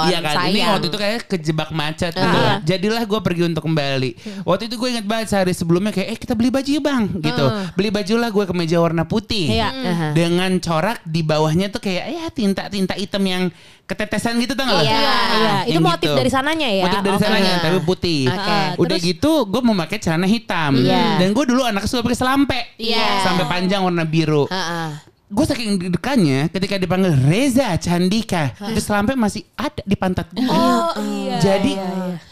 [0.05, 0.11] Iya.
[0.15, 0.71] Iya kan, ini sayang.
[0.77, 2.37] waktu itu kayak kejebak macet gitu.
[2.63, 4.11] Jadilah gue pergi untuk kembali.
[4.47, 7.45] Waktu itu gue ingat banget sehari sebelumnya kayak, eh kita beli baju yuk bang, gitu.
[7.75, 9.51] Beli baju lah gue kemeja warna putih.
[9.51, 9.69] Iya.
[9.71, 10.07] Aha.
[10.15, 13.43] Dengan corak di bawahnya tuh kayak ya tinta-tinta hitam yang
[13.85, 14.81] ketetesan gitu tau gak?
[14.81, 14.97] Iya.
[14.97, 16.17] Iya, itu Yang motif gitu.
[16.17, 16.83] dari sananya ya.
[16.83, 17.23] Motif dari Oke.
[17.23, 18.21] sananya, tapi putih.
[18.25, 18.49] Oke.
[18.49, 20.71] Ah, Udah terus- gitu gue mau pakai celana hitam.
[20.75, 21.21] Iya.
[21.21, 22.59] Dan gue dulu anak suka pakai selampe.
[22.75, 23.21] Iya.
[23.21, 24.49] Sampai panjang warna biru.
[24.49, 24.89] Heeh.
[25.25, 30.45] Gue saking dekannya ketika dipanggil Reza Candika, itu selampe masih ada di pantat gue.
[30.45, 31.41] Oh iya.
[31.41, 31.73] Jadi,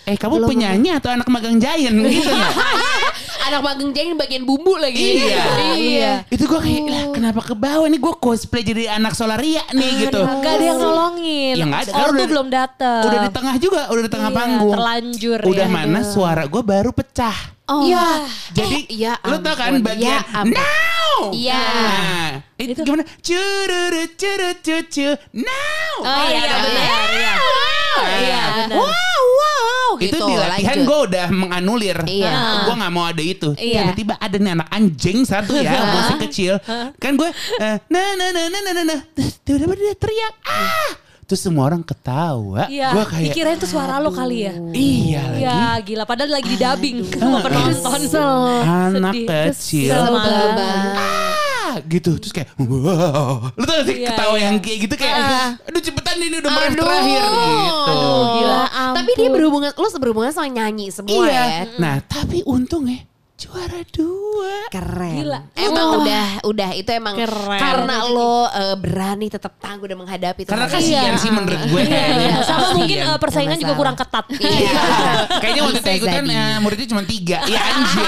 [0.06, 2.54] eh kamu penyanyi atau anak magang Giant gitu nggak?
[3.44, 5.20] Anak magang jahit bagian bumbu lagi.
[5.20, 5.44] Iya.
[5.76, 6.12] Iya.
[6.32, 10.24] Itu gue kayak, lah kenapa ke bawah nih gue cosplay jadi anak Solaria nih gitu.
[10.24, 11.56] Gak ada yang nolongin.
[11.60, 11.92] Ya, ada.
[11.92, 13.04] Oh, Kan tuh belum datang.
[13.04, 14.74] Udah di tengah juga, udah di tengah Iya, panggung.
[14.80, 15.76] terlanjur Udah ya.
[15.76, 17.36] mana suara gue baru pecah.
[17.64, 17.88] Oh.
[17.88, 18.28] Iya.
[18.52, 20.60] Jadi Eh, ya lu tau kan bagian Ya ampun.
[20.60, 21.32] now.
[21.32, 21.64] Iya.
[21.64, 23.04] Nah, itu gimana?
[23.24, 25.96] Cururu curu cucu now.
[26.04, 27.08] Oh iya, iya, benar.
[27.08, 27.34] Iya.
[28.04, 28.76] Iya, benar.
[28.84, 30.26] Wow, wow itu gitu.
[30.28, 31.98] di latihan gue udah menganulir.
[32.04, 32.32] Iya.
[32.68, 33.56] Gue nggak mau ada itu.
[33.56, 33.88] Iya.
[33.88, 36.54] Tiba-tiba ada nih anak anjing satu ya masih kecil.
[37.00, 37.30] Kan gue
[37.64, 39.00] eh, nah nah nah nah nah nah nah.
[39.48, 40.90] Tiba-tiba dia teriak ah.
[41.34, 42.70] Terus semua orang ketawa.
[42.70, 44.54] Iya, Gue kayak dikirain tuh suara lo kali ya.
[44.70, 45.42] iya lagi.
[45.42, 46.04] Iya, gila.
[46.06, 48.62] Padahal lagi di dubbing sama penonton.
[48.62, 49.26] Anak Sedih.
[49.50, 49.90] kecil.
[49.90, 50.94] Kesel banget.
[51.74, 54.46] Ah, gitu terus kayak wow lu tau gak sih Iya, ketawa iya.
[54.46, 55.18] yang kayak gitu kayak
[55.66, 56.86] aduh cepetan ini udah meref Aduh.
[56.86, 57.42] terakhir gitu
[57.90, 58.62] Aduh, gila.
[58.94, 61.62] Tapi dia berhubungan, lu berhubungan sama nyanyi semua iya ya.
[61.82, 63.02] nah tapi untung ya
[63.44, 65.16] juara dua Keren.
[65.20, 65.40] Gila.
[65.54, 67.60] Emang udah udah itu emang Keren.
[67.60, 70.50] karena lo eh, berani tetap tangguh dan menghadapi itu.
[70.50, 72.34] karena kasihan sih menurut gue Iya, iya.
[72.40, 72.74] Sama Kasihan.
[72.74, 74.26] mungkin eh, persaingan juga kurang ketat.
[74.34, 74.72] Iya.
[75.38, 78.08] Kayaknya waktu itu ikutan eh, muridnya cuma tiga Ya anjir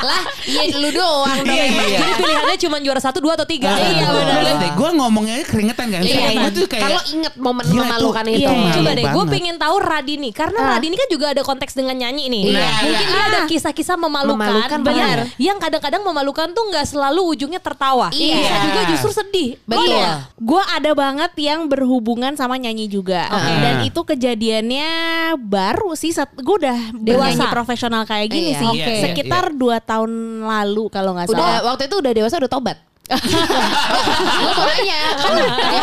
[0.00, 1.46] lah, iya lu doang dong.
[1.48, 1.98] Iya, iya.
[1.98, 3.70] Jadi pilihannya cuma juara satu, dua atau tiga.
[3.70, 4.74] Iya, Lu benar.
[4.74, 6.40] Gue ngomongnya keringetan kan Iya, iya.
[6.40, 8.32] Gue tuh kayak Kalau inget momen Gila, memalukan tuh.
[8.32, 8.42] itu.
[8.44, 12.24] Iya, coba deh, gue pengen tahu Radini karena Radini kan juga ada konteks dengan nyanyi
[12.26, 12.42] nih.
[12.50, 12.68] Iya.
[12.80, 14.94] Mungkin dia ada kisah-kisah memalukan, Memalukan, benar.
[14.94, 15.18] benar.
[15.36, 18.08] Yang kadang-kadang memalukan tuh nggak selalu ujungnya tertawa.
[18.10, 18.36] Iya.
[18.38, 19.50] Bisa juga justru sedih.
[19.62, 19.88] Betul.
[19.90, 20.10] Iya.
[20.34, 23.28] Gue ada banget yang berhubungan sama nyanyi juga.
[23.28, 23.52] Oke.
[23.54, 24.88] Dan itu kejadiannya
[25.38, 26.10] baru sih.
[26.36, 27.48] Gue udah Dewasa.
[27.48, 28.58] profesional kayak gini Iya.
[28.58, 28.68] sih.
[28.74, 31.60] Iya, iya, Sekitar dua tahun lalu kalau nggak Udah salah.
[31.66, 32.78] waktu itu udah dewasa udah tobat.
[33.08, 35.82] Lo makanya kan dia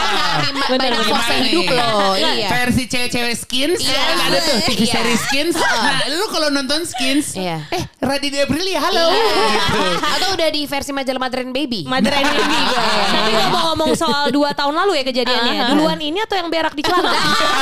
[0.54, 1.90] menerima banyak Gimana fase hidup lo.
[2.16, 2.48] Iya.
[2.48, 3.98] Versi cewek-cewek skins Iya.
[4.00, 4.94] kan ada tuh TV Iya.
[4.94, 7.66] series skins Nah lu kalau nonton skins Iya.
[7.70, 9.26] Eh Radini Aprilia halo Iya.
[9.26, 11.82] gitu Atau udah di versi majalah Mother and Baby.
[11.84, 12.78] Mother and Baby gue.
[13.08, 15.64] Tapi ngomong-ngomong soal dua tahun lalu ya kejadiannya.
[15.72, 17.10] Duluan ini atau yang berak di celana?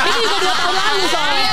[0.04, 1.50] ini juga dua tahun lalu soalnya.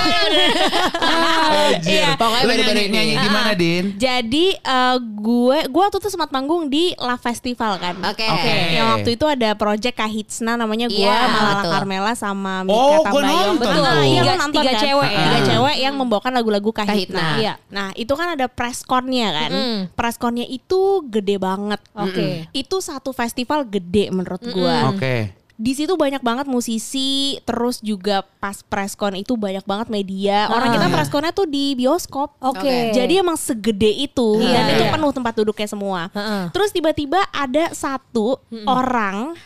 [1.82, 2.10] Iya.
[2.16, 2.92] Pokoknya baru-baru ini.
[2.92, 3.84] nyanyi di mana Din?
[3.96, 7.96] Jadi eh, gue gue waktu itu sempat manggung di La Festival kan.
[8.04, 8.26] Oke.
[8.26, 8.54] Oke.
[8.72, 11.72] Yang waktu itu ada project Kahitsna namanya gue Iya, Malala betul.
[11.72, 13.58] Carmela sama Mika Oh, Tambayong.
[13.58, 13.76] Betul.
[13.76, 14.02] tuh.
[14.02, 14.82] Iya, Tiga- nonton tiga kan?
[14.82, 15.20] cewek ya.
[15.20, 15.46] Tiga Ah.
[15.46, 16.92] cewek yang membawakan lagu-lagu Kahitna.
[16.92, 17.28] Kahitna.
[17.38, 17.54] Iya.
[17.68, 19.50] Nah, itu kan ada press con-nya kan.
[19.50, 19.78] Mm-mm.
[19.94, 21.82] Press con-nya itu gede banget.
[21.94, 22.48] Oke.
[22.52, 24.76] Itu satu festival gede menurut gue.
[24.90, 25.16] Oke
[25.62, 27.12] Di situ banyak banget musisi,
[27.44, 30.50] terus juga pas press con itu banyak banget media.
[30.50, 30.74] Orang Ah.
[30.74, 32.34] kita press con-nya tuh di bioskop.
[32.40, 32.90] Oke.
[32.90, 34.92] Jadi emang segede itu Iya, dan itu iya.
[34.92, 36.02] penuh tempat duduknya semua.
[36.50, 39.38] Terus tiba-tiba ada satu orang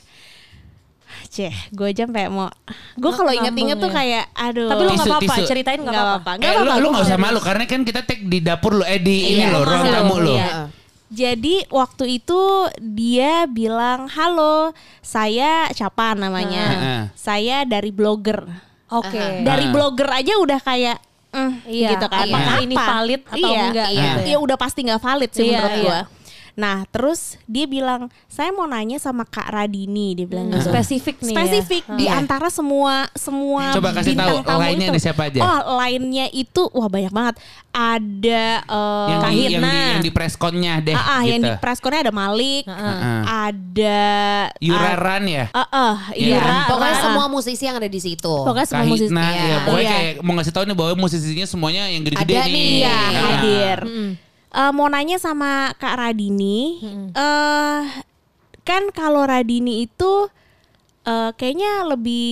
[1.25, 2.47] Ceh, gue aja sampai mau
[2.95, 3.93] Gue kalau inget-inget tuh ya.
[3.93, 6.31] kayak Aduh Tapi lo nggak Tisu, apa-apa, ceritain nggak Nggak apa-apa.
[6.31, 6.31] apa-apa.
[6.37, 8.83] Eh Nggak lu, apa-apa, lu gak usah malu Karena kan kita tag di dapur lo
[8.83, 10.51] Eh di ini Iya, lo Ruang tamu lo Iya.
[11.05, 12.41] Jadi waktu itu
[12.77, 17.01] dia bilang Halo saya siapa namanya Heeh.
[17.13, 18.41] Saya dari blogger
[18.87, 19.41] Oke.
[19.41, 19.71] Dari Ah.
[19.71, 20.97] blogger aja udah kayak
[21.29, 22.63] mm, Iya, gitu kan apakah Apa?
[22.63, 23.61] ini valid atau iya.
[23.63, 24.01] enggak Iya.
[24.01, 25.83] gitu Ya udah pasti nggak valid sih Iya, menurut iya.
[25.83, 25.99] gua.
[26.55, 30.65] Nah terus dia bilang saya mau nanya sama Kak Radini dia bilang gitu.
[30.65, 31.37] Spesifik nih ya.
[31.37, 32.15] Spesifik di Iya.
[32.15, 34.93] antara semua semua Coba kasih bintang tahu tamu lainnya itu.
[34.93, 35.39] ada siapa aja?
[35.41, 37.35] Oh lainnya itu wah banyak banget.
[37.69, 39.67] Ada eh, yang, di, yang, Kahitna.
[39.67, 41.27] di, yang di pressconnya deh Ah, ah, gitu.
[41.27, 43.19] yang di pressconnya ada Malik, Heeh.
[43.27, 44.03] ada
[44.57, 46.39] Yuraran ya Ah, ah, Iya.
[46.39, 48.31] Yura, Pokoknya Ra- semua musisi yang ada di situ.
[48.41, 49.11] pokoknya semua musisi.
[49.11, 49.43] Kahitna Iya.
[49.45, 49.95] ya pokoknya Iya.
[49.99, 52.53] kayak mau ngasih tahu nih bahwa musisinya semuanya yang gede-gede Ada nih.
[52.53, 52.67] nih.
[52.79, 53.11] Iya, Ah.
[53.27, 53.79] hadir.
[54.55, 56.79] Eh, mau nanya sama Kak Radini,
[57.11, 57.81] eh
[58.63, 60.31] kan kalau Radini itu
[61.03, 62.27] eh, kayaknya lebih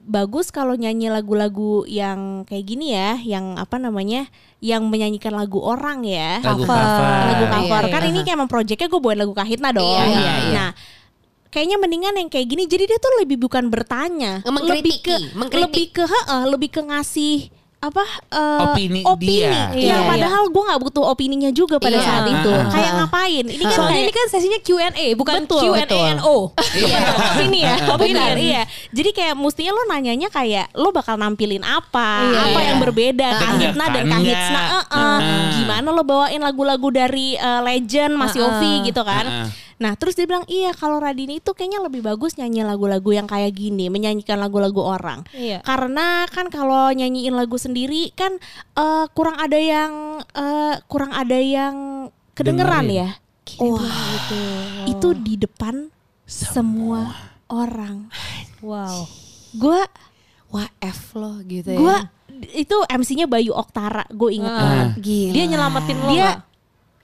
[0.00, 4.30] bagus kalau nyanyi lagu-lagu yang kayak gini ya, yang apa namanya,
[4.62, 6.38] yang menyanyikan lagu orang ya.
[6.40, 7.10] Lagu Cover.
[7.26, 8.10] lagu cover Iya, kan iya.
[8.14, 9.82] ini kayak emang projectnya gue buat lagu Kahitna dong.
[9.84, 10.34] Iya, iya, iya.
[10.54, 10.70] Nah
[11.50, 12.66] kayaknya mendingan yang kayak gini.
[12.66, 15.62] Jadi dia tuh lebih bukan bertanya, Mengkritiki, lebih ke mengkritik.
[15.66, 17.36] lebih ke heeh, lebih ke ngasih
[17.84, 19.28] apa eh, Opini opini.
[19.38, 19.68] dia.
[19.70, 22.02] Iya, Iya, padahal gue nggak butuh opininya juga pada Iya.
[22.02, 22.48] saat itu.
[22.48, 23.44] Ah, Kayak ngapain?
[23.46, 26.48] Ini kan Soalnya ini kan sesinya Q&A bukan Q&A and O.
[26.74, 28.12] Iya, opini ya, opini.
[28.14, 28.34] Benar.
[28.34, 28.62] Iya.
[28.90, 32.40] Jadi kayak mestinya lo nanyanya kayak lo bakal nampilin apa, Iya.
[32.46, 34.60] apa yang berbeda, Dengar kahitna dan kahitsna.
[34.60, 34.84] eh, eh.
[34.94, 35.18] Heeh.
[35.54, 38.32] Gimana lo bawain lagu-lagu dari eh, legend Mas.
[38.32, 39.52] Yofi gitu kan?
[39.84, 43.52] Nah terus dia bilang iya kalau Radini itu kayaknya lebih bagus nyanyi lagu-lagu yang kayak
[43.52, 45.28] gini, menyanyikan lagu-lagu orang.
[45.30, 45.60] Iya.
[45.60, 48.40] Karena kan kalau nyanyiin lagu sendiri kan
[48.72, 49.92] eh, kurang ada yang
[50.24, 53.04] eh, kurang ada yang kedengeran Dengerin.
[53.04, 53.10] ya.
[53.60, 53.84] Wah,
[54.88, 55.92] itu di depan
[56.24, 57.12] semua,
[57.46, 58.08] orang.
[58.64, 59.04] Wow.
[59.52, 59.84] Gue
[60.48, 61.76] Wah F loh gitu ya.
[61.76, 61.96] gue
[62.56, 64.58] itu MC-nya Bayu Oktara, gue inget Ah.
[64.58, 64.88] banget.
[65.02, 65.32] Gila.
[65.34, 66.30] Dia nyelamatin lo Dia?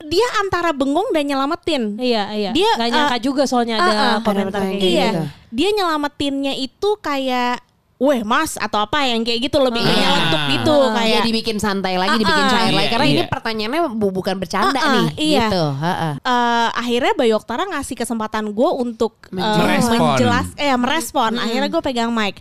[0.02, 1.94] Dia antara bengong dan nyelamatin.
[1.94, 2.50] Iya, iya.
[2.50, 5.22] Dia, nggak nyangka uh, juga soalnya ada uh, uh, komentar kayak Iya, gitu.
[5.50, 7.60] dia nyelamatinnya itu kayak,
[7.96, 10.48] weh mas atau apa yang kayak gitu lebih Ah.
[10.48, 10.96] gitu Ah.
[10.96, 11.20] kayak.
[11.20, 12.54] Iya dibikin santai lagi, dibikin Ah, ah.
[12.56, 13.28] cair lagi Iya, karena ini iya.
[13.28, 15.40] pertanyaannya bu- bukan bercanda Ah, ah, nih, iya.
[15.46, 15.64] gitu.
[15.76, 16.10] Ha-ha.
[16.16, 20.16] eh, akhirnya Bayu Oktara ngasih kesempatan gue untuk eh, Merespon.
[20.16, 21.36] menjelas, eh merespon.
[21.36, 22.40] Akhirnya gue pegang mic.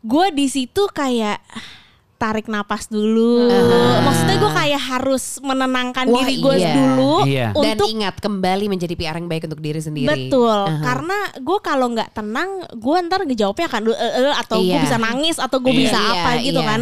[0.00, 1.38] Gue di situ kayak
[2.22, 3.50] tarik napas dulu.
[4.06, 6.70] Maksudnya gue kayak harus menenangkan Wah, diri gue iya.
[6.70, 7.46] dulu Iya.
[7.50, 10.06] Dan untuk ingat kembali menjadi PR yang baik untuk diri sendiri.
[10.06, 10.78] Betul, Aha.
[10.86, 14.82] karena gue kalau nggak tenang, gue ntar ngejawabnya akan "Eh, eh," atau gue Iya.
[14.86, 15.80] bisa nangis atau gue Iya.
[15.82, 16.70] bisa Iya, apa gitu iya.
[16.70, 16.80] kan.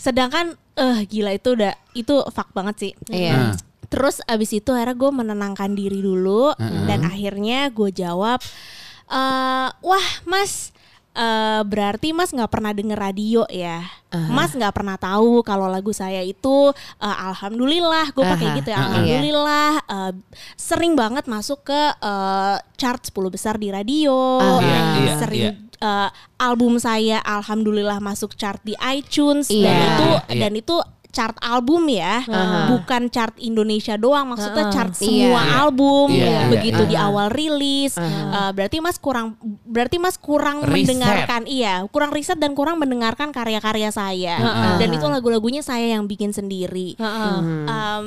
[0.00, 0.46] Sedangkan,
[0.78, 2.92] eh gila itu udah itu fuck banget sih.
[3.12, 3.32] Iya.
[3.36, 3.54] Nah.
[3.88, 6.52] Terus abis itu akhirnya gue menenangkan diri dulu
[6.88, 8.40] dan akhirnya gue jawab,
[9.08, 10.72] eh wah mas.
[11.18, 13.82] Eh, berarti Mas nggak pernah denger radio ya,
[14.30, 18.76] Mas nggak pernah tahu kalau lagu saya itu eh, Alhamdulillah, gue pakai Aha, gitu ya,
[18.76, 18.86] aha.
[18.86, 20.12] Alhamdulillah eh,
[20.54, 25.42] sering banget masuk ke eh, chart 10 besar di radio, Ah, iya, eh, iya, sering
[25.42, 25.52] iya.
[25.78, 26.08] eh,
[26.38, 30.40] album saya Alhamdulillah masuk chart di iTunes dan Iya, itu iya.
[30.40, 30.76] dan itu
[31.08, 32.20] chart album ya,
[32.68, 35.54] bukan chart Indonesia doang, maksudnya chart semua Iya.
[35.58, 36.90] album Iya, iya, begitu iya.
[36.90, 37.96] di awal rilis.
[37.96, 39.34] Eh, berarti Mas kurang,
[39.64, 40.94] berarti Mas kurang Riset.
[40.94, 44.36] mendengarkan, iya, kurang riset dan kurang mendengarkan karya-karya saya.
[44.76, 46.94] Dan itu lagu-lagunya saya yang bikin sendiri.
[46.94, 47.36] Heeh.
[47.66, 48.04] Em,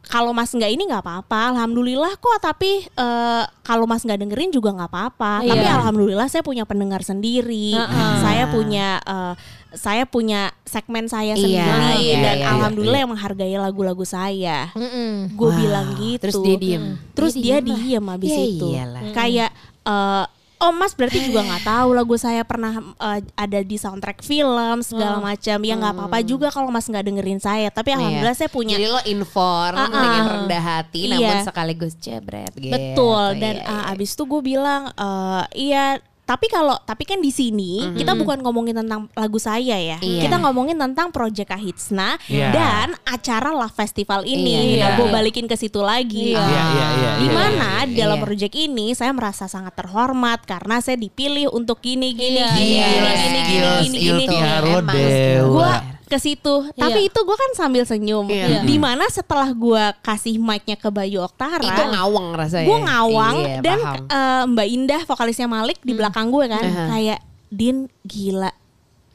[0.00, 2.38] kalau Mas nggak ini nggak apa-apa, alhamdulillah kok.
[2.40, 5.44] Tapi eh, kalau Mas nggak dengerin juga nggak apa-apa.
[5.44, 5.52] Iya.
[5.52, 8.12] Tapi alhamdulillah saya punya pendengar sendiri, Heeh.
[8.24, 9.34] saya punya eh,
[9.70, 13.04] saya punya segmen saya Iya, sendiri iya, dan iya, alhamdulillah iya.
[13.06, 14.74] yang menghargai lagu-lagu saya.
[14.74, 15.38] Mm-mm.
[15.38, 16.22] Gue Wah, bilang gitu.
[16.26, 16.84] terus dia diem.
[17.14, 18.66] Terus Dia dia diem diem abis Ya itu.
[18.66, 19.02] iyalah.
[19.14, 19.50] Kayak
[19.86, 20.24] eh,
[20.60, 25.16] Oh mas berarti juga nggak tahu lagu saya pernah eh, ada di soundtrack film segala
[25.16, 28.40] macam ya nggak apa-apa juga kalau mas nggak dengerin saya tapi alhamdulillah Iya.
[28.40, 30.02] saya punya Jadi lo inform Ah, ah.
[30.02, 31.16] dengan rendah hati Iya.
[31.16, 32.70] namun sekaligus jebret gitu.
[32.70, 33.82] Betul dan Iya, uh, iya.
[33.90, 35.84] abis itu gue bilang eh, iya
[36.30, 40.22] tapi kalau tapi kan di sini kita bukan ngomongin tentang lagu saya ya Iya.
[40.22, 42.54] kita ngomongin tentang Project Kahitsna Iya.
[42.54, 44.78] dan acara Love Festival ini Iya.
[44.78, 46.38] nah gue balikin ke situ lagi Iya.
[46.38, 48.24] Iya, iya, iya, iya, Di mana iya, di dalam Iya.
[48.24, 53.10] project ini saya merasa sangat terhormat karena saya dipilih untuk gini gini Iya, gini Gila,
[53.10, 55.50] gini gini gini skills gini gini Ilti Emang Harodewa.
[55.50, 55.72] gue
[56.10, 58.60] ke situ tapi itu gue kan sambil senyum Iya.
[58.60, 62.66] di mana setelah gue kasih mic-nya ke Bayu Oktara itu ngawang rasanya.
[62.66, 64.04] gue ngawang Iya, dan paham.
[64.04, 66.84] eh, Mbak Indah vokalisnya Malik di belakang gue kan Aha.
[66.90, 68.50] kayak Din gila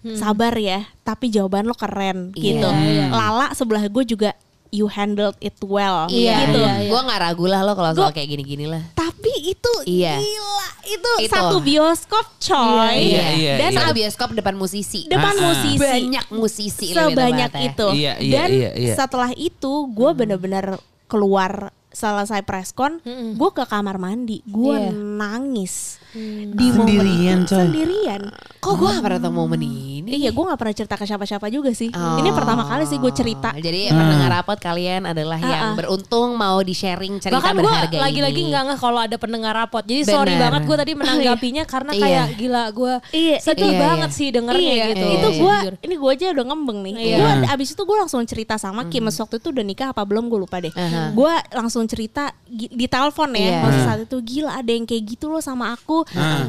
[0.05, 2.41] sabar ya tapi jawaban lo keren Iya.
[2.45, 3.05] gitu Iya.
[3.09, 4.31] Lala sebelah gue juga
[4.69, 6.89] you handled it well Iya, gitu iya, iya.
[6.89, 8.81] Gue gak ragu lah lo kalau soal kayak gini-gini lah.
[8.91, 10.17] tapi itu Iya.
[10.17, 11.31] gila itu, Itu.
[11.31, 13.79] satu bioskop coy Iya, iya, dan iya.
[13.79, 15.05] Satu bioskop depan musisi.
[15.05, 15.45] depan Ah, ah.
[15.47, 18.93] musisi Banyak musisi lebih sebanyak itu Iya, iya, dan iya, iya.
[18.93, 22.99] setelah itu gue bener-bener keluar selesai preskon
[23.31, 24.91] gue ke kamar mandi gue Iya.
[24.91, 27.59] nangis di Sendirian, momen coy.
[27.61, 28.21] sendirian
[28.57, 29.94] Kok gue gak pernah tahu momen ini?
[30.07, 32.17] Iya gue nggak pernah cerita ke siapa-siapa juga sih Oh.
[32.17, 35.75] ini pertama kali sih gue cerita Jadi pendengar rapot kalian adalah yang Ah, ah.
[35.75, 38.49] beruntung mau di sharing cerita Bahkan gue berharga lagi-lagi ini.
[38.49, 39.81] nggak ngeh kalau ada pendengar rapot.
[39.81, 40.43] Jadi sorry Benar.
[40.45, 42.01] banget gue tadi menanggapinya karena Iya.
[42.01, 44.17] kayak gila gue Iya, sedih iya, banget iya.
[44.17, 45.05] sih dengernya Iya, gitu.
[45.07, 46.93] itu Iya, gue ini gue aja udah ngembeng nih.
[46.95, 47.15] Iya.
[47.15, 50.39] Gue abis itu gue langsung cerita sama Kim waktu itu udah nikah apa belum gue
[50.39, 50.73] lupa deh.
[50.73, 51.11] Aha.
[51.11, 53.39] Gue langsung cerita di telepon ya.
[53.39, 53.57] Iya.
[53.61, 56.03] Waktu saat itu gila ada yang kayak gitu loh sama aku.
[56.11, 56.45] Ah.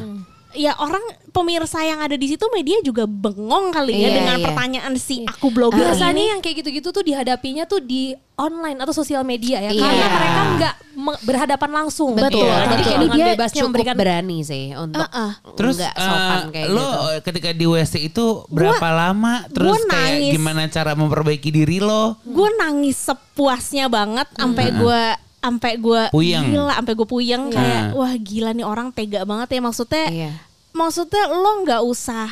[0.57, 0.99] Ya orang
[1.29, 4.43] pemirsa yang ada di situ media juga bengong kali ya Iya, dengan iya.
[4.43, 6.31] pertanyaan si aku blogger Biasanya ini.
[6.33, 9.69] yang kayak gitu-gitu tuh dihadapinya tuh di online atau sosial media ya.
[9.69, 9.77] Iya.
[9.79, 10.75] Karena mereka nggak
[11.21, 12.11] berhadapan langsung.
[12.11, 12.41] Betul.
[12.41, 15.31] Jadi Tapi kayak dia bebasnya cukup memberikan berani sih untuk Uh-uh.
[15.53, 16.97] Terus nggak sopan eh, kayak lo gitu.
[17.23, 19.33] ketika di WC itu berapa lama?
[19.47, 20.31] Terus gua kayak nangis.
[20.33, 22.17] gimana cara memperbaiki diri lo?
[22.23, 25.01] gue nangis sepuasnya banget sampai gue
[25.37, 26.43] sampai gue Puyeng.
[26.49, 27.55] gila sampai gue puyeng Iya.
[27.55, 30.31] kayak wah gila nih orang tega banget ya maksudnya Iya.
[30.77, 32.29] Maksudnya lo nggak usah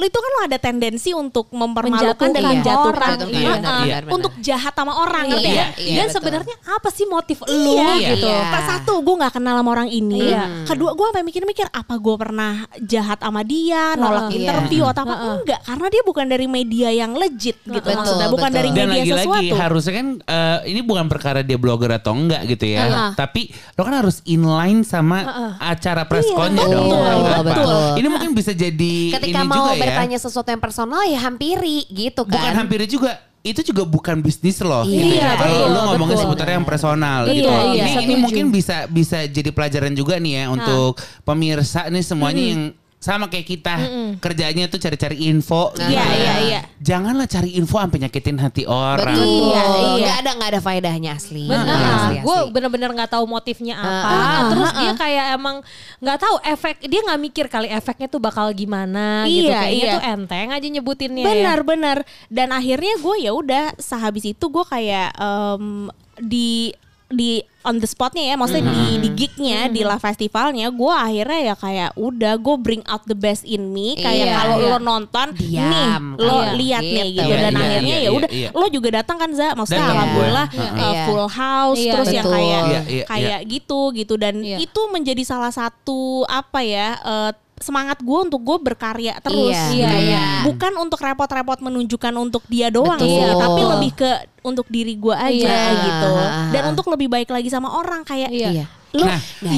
[0.00, 3.52] lu itu kan lo ada tendensi untuk mempermalukan dan Menjatuhkan, menjatuhkan menjatuhkan, Iya,
[3.84, 4.08] iya, iya.
[4.08, 5.66] untuk jahat sama orang Iya, ngerti ya?
[5.76, 6.14] iya, Dan betul.
[6.16, 8.24] sebenarnya apa sih motif lu Iya, gitu?
[8.26, 8.40] Iya.
[8.48, 10.24] Pas satu gue nggak kenal sama orang ini.
[10.26, 10.64] Iya.
[10.64, 14.40] Kedua gue sampai mikir-mikir apa gue pernah jahat sama dia, nolak Heeh.
[14.40, 15.34] interview atau apa Heeh.
[15.38, 15.60] enggak?
[15.62, 18.56] Karena dia bukan dari media yang legit gitu Betul, maksudnya, bukan betul.
[18.56, 19.60] dari Dan media lagi-lagi sesuatu.
[19.60, 22.80] harusnya kan eh, ini bukan perkara dia blogger atau enggak gitu ya.
[22.82, 23.04] Iya.
[23.12, 23.42] Tapi
[23.76, 25.18] lo kan harus inline sama
[25.60, 27.44] acara pressconnya Iya, dong.
[27.44, 27.68] betul.
[27.96, 29.78] Ini mungkin bisa jadi Ketika ini mau juga ya.
[29.92, 32.38] Bertanya sesuatu yang personal ya hampiri gitu kan.
[32.38, 33.10] Bukan hampir juga
[33.40, 35.32] itu juga bukan bisnis loh Iya, gitu ya.
[35.34, 36.24] Kalau lo ngomongin betul.
[36.28, 37.48] seputar yang personal Iya, gitu.
[37.48, 38.20] iya, ini ini setuju.
[38.20, 42.62] mungkin bisa bisa jadi pelajaran juga nih ya untuk pemirsa nih semuanya yang
[43.00, 43.74] sama kayak kita
[44.20, 45.72] kerjanya tuh cari-cari info.
[45.72, 46.12] gitu Iya, ya.
[46.12, 46.60] iya, iya.
[46.76, 49.16] Janganlah cari info sampai nyakitin hati orang.
[49.16, 49.24] Betul.
[49.48, 49.96] Iya, iya.
[49.98, 51.48] Nggak ada nggak ada faedahnya asli.
[51.48, 54.04] Benar, gue bener-bener nggak tahu motifnya apa.
[54.06, 55.56] ah, Terus dia kayak emang
[55.96, 59.48] nggak tahu efek, dia nggak mikir kali efeknya tuh bakal gimana gitu.
[59.48, 59.94] Iya, Kayaknya iya.
[59.96, 61.24] tuh enteng aja nyebutinnya.
[61.24, 61.28] ya.
[61.30, 61.98] benar benar
[62.28, 65.88] dan akhirnya gue ya udah sehabis itu gue kayak em,
[66.20, 66.76] di
[67.10, 71.54] di on the spotnya ya maksudnya di di gignya di la festivalnya gue akhirnya ya
[71.54, 74.68] kayak udah gue bring out the best in me kayak Iya, kalau iya.
[74.70, 76.50] lo nonton Diam, nih lo iya.
[76.54, 77.18] lihat nih Gitu.
[77.18, 78.48] gitu Iya, dan iya, akhirnya iya, ya udah iya, iya.
[78.54, 80.62] lo juga datang kan za maksudnya Datang alhamdulillah gue.
[80.62, 81.02] uh, Iya.
[81.04, 82.36] full house Iya, terus yang betul.
[82.38, 84.56] kayak Iya, iya, kayak gitu gitu dan Iya.
[84.56, 87.30] itu menjadi salah satu apa ya eh,
[87.60, 89.96] semangat gue untuk gue berkarya terus Iya, gitu.
[90.08, 90.24] iya.
[90.42, 93.20] bukan untuk repot-repot menunjukkan untuk dia doang Betul.
[93.20, 95.76] sih tapi lebih ke untuk diri gue aja Iya.
[95.78, 96.48] gitu Ah.
[96.48, 98.64] dan untuk lebih baik lagi sama orang kayak Iya.
[98.90, 98.98] Iya.
[98.98, 99.50] lu Nah, ya.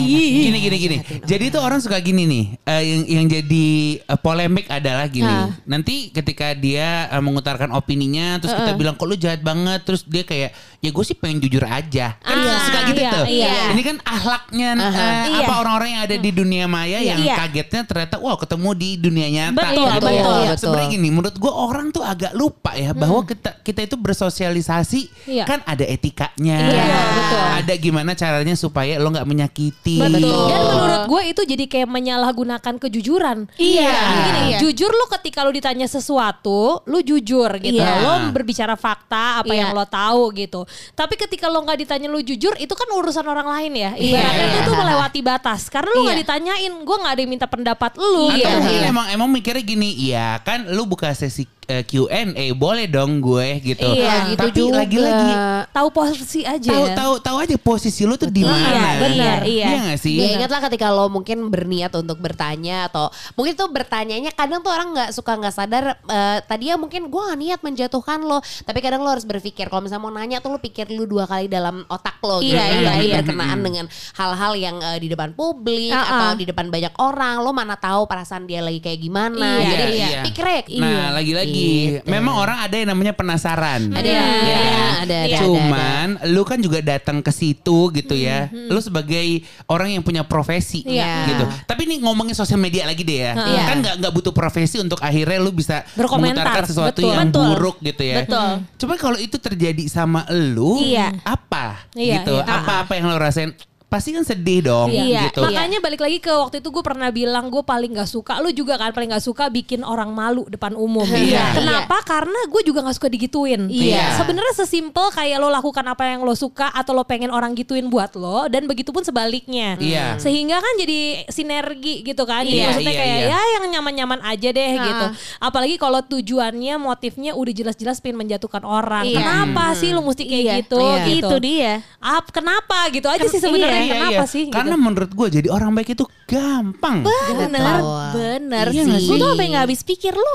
[0.45, 0.97] gini gini gini.
[1.23, 2.45] Jadi tuh orang suka gini nih.
[2.63, 3.69] eh, yang yang jadi
[3.99, 5.25] eh, polemik adalah gini.
[5.25, 5.49] Nah.
[5.65, 10.23] Nanti ketika dia eh, mengutarakan opininya, terus kita bilang kok lu jahat banget, terus dia
[10.23, 12.19] kayak ya gue sih pengen jujur aja.
[12.19, 13.25] Kan Ah, suka gitu iya, tuh.
[13.25, 13.55] iya.
[13.71, 14.91] Ini kan ahlaknya eh,
[15.33, 15.47] Iya.
[15.47, 17.35] apa orang-orang yang ada di dunia maya yang Iya.
[17.39, 19.57] kagetnya ternyata wow ketemu di dunia nyata.
[19.63, 20.07] Betul, gitu.
[20.07, 20.13] betul,
[20.43, 20.57] betul.
[20.59, 25.45] Sebenarnya gini, menurut gue orang tuh agak lupa ya bahwa kita kita itu bersosialisasi Iya.
[25.45, 26.57] kan ada etikanya.
[26.59, 27.41] Iya, betul.
[27.63, 29.99] Ada gimana caranya supaya lo nggak menyakiti.
[29.99, 30.49] Betul.
[30.49, 33.39] Dan menurut gue itu jadi kayak menyalahgunakan kejujuran.
[33.57, 33.93] Iya.
[34.27, 34.59] Gini, Iya.
[34.61, 37.81] jujur lu ketika lu ditanya sesuatu, lu jujur gitu.
[37.81, 38.03] Iya.
[38.03, 39.67] Lo berbicara fakta apa Iya.
[39.67, 40.65] yang lo tahu gitu.
[40.93, 43.91] Tapi ketika lo nggak ditanya lu jujur, itu kan urusan orang lain ya.
[43.95, 44.23] Iya.
[44.43, 45.67] itu tuh melewati batas.
[45.67, 46.23] Karena lu nggak Iya.
[46.25, 48.29] ditanyain, gue nggak ada yang minta pendapat lu.
[48.29, 48.49] Atau gitu.
[48.59, 53.63] mungkin emang emang mikirnya gini, iya kan lu buka sesi eh, Q&A boleh dong gue
[53.63, 53.87] gitu.
[53.87, 54.77] Iya, gitu Tapi juga.
[54.83, 55.33] lagi-lagi
[55.73, 56.69] Tahu posisi aja.
[56.69, 56.95] tahu ya.
[56.95, 58.67] tahu tahu aja posisi lu tuh di mana.
[58.67, 59.67] Iya, benar, iya.
[59.67, 60.15] Iya gak sih?
[60.19, 64.93] Ya ingatlah ketika lo mungkin berniat untuk bertanya atau mungkin tuh bertanyanya kadang tuh orang
[64.93, 69.11] nggak suka nggak sadar eh, tadinya mungkin gue gak niat menjatuhkan lo tapi kadang lo
[69.11, 72.41] harus berpikir kalau misalnya mau nanya tuh lo pikir dulu dua kali dalam otak lo
[72.41, 73.15] gitu Iya, kan iya, iya.
[73.21, 77.51] berkenaan dengan hal-hal yang eh, di depan publik Ah, atau di depan banyak orang lo
[77.53, 80.21] mana tahu perasaan dia lagi kayak gimana Iya, jadi iya.
[80.27, 82.05] pikirnya Nah, lagi-lagi Gitu.
[82.05, 83.91] memang orang ada yang namanya penasaran.
[83.91, 84.23] ada Iya.
[84.23, 84.57] ada, Ya.
[84.59, 88.47] ada, ada, ada, Cuman lu kan juga datang ke situ gitu ya.
[88.51, 91.29] Lu sebagai orang yang punya profesi Iya.
[91.29, 91.45] gitu.
[91.65, 93.33] Tapi ini ngomongin sosial media lagi deh ya.
[93.35, 93.63] Iya.
[93.67, 96.43] Kan nggak nggak butuh profesi untuk akhirnya lu bisa Berkomentar.
[96.43, 97.13] mengutarakan sesuatu Betul.
[97.13, 97.47] yang Betul.
[97.53, 98.17] buruk gitu ya.
[98.25, 98.51] Betul.
[98.79, 101.13] Coba kalau itu terjadi sama lu, Iya.
[101.23, 102.35] apa Iya, gitu?
[102.39, 102.45] iya.
[102.47, 103.53] Apa-apa yang lu rasain?
[103.93, 105.29] Pasti kan sedih dong Iya.
[105.29, 105.45] gitu.
[105.45, 108.81] Makanya balik lagi ke waktu itu gue pernah bilang gue paling gak suka, lu juga
[108.81, 111.05] kan paling gak suka bikin orang malu depan umum.
[111.05, 111.53] Iya.
[111.53, 112.01] Kenapa?
[112.03, 113.69] Karena gue juga gak suka digituin.
[113.69, 114.17] Iya.
[114.17, 118.17] Sebenarnya sesimpel kayak lo lakukan apa yang lo suka atau lo pengen orang gituin buat
[118.17, 119.77] lo dan begitupun sebaliknya.
[119.77, 120.17] Iya.
[120.17, 122.43] Sehingga kan jadi sinergi gitu kan.
[122.43, 123.29] Jadi Iya, maksudnya iya, kayak iya.
[123.29, 125.07] ya yang nyaman-nyaman aja deh gitu.
[125.39, 129.05] Apalagi kalau tujuannya motifnya udah jelas-jelas pengen menjatuhkan orang.
[129.05, 129.19] Iya.
[129.19, 130.55] Kenapa sih lo mesti kayak Iya.
[130.63, 131.05] gitu Iya.
[131.05, 131.29] gitu.
[131.29, 134.23] itu dia Ap, kenapa gitu aja sih sebenarnya Iya, kenapa iya.
[134.25, 134.43] sih?
[134.47, 134.55] gitu.
[134.55, 137.03] Karena menurut gue jadi orang baik itu gampang.
[137.03, 138.09] bener Betul.
[138.13, 140.33] bener Iya sih gue tuh sampai nggak habis pikir lu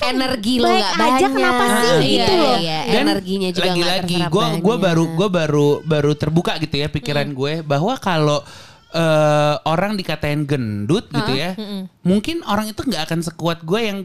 [0.00, 2.78] energi lo baik nggak aja banyak kenapa sih Ah, gitu Iya, loh iya.
[2.86, 4.78] Dan energinya juga lagi-lagi gue gue banyak.
[4.80, 8.38] baru gue baru baru terbuka gitu ya pikiran gue bahwa kalau
[8.92, 11.58] eh, orang dikatain gendut gitu ya
[12.02, 13.98] mungkin orang itu nggak akan sekuat gue yang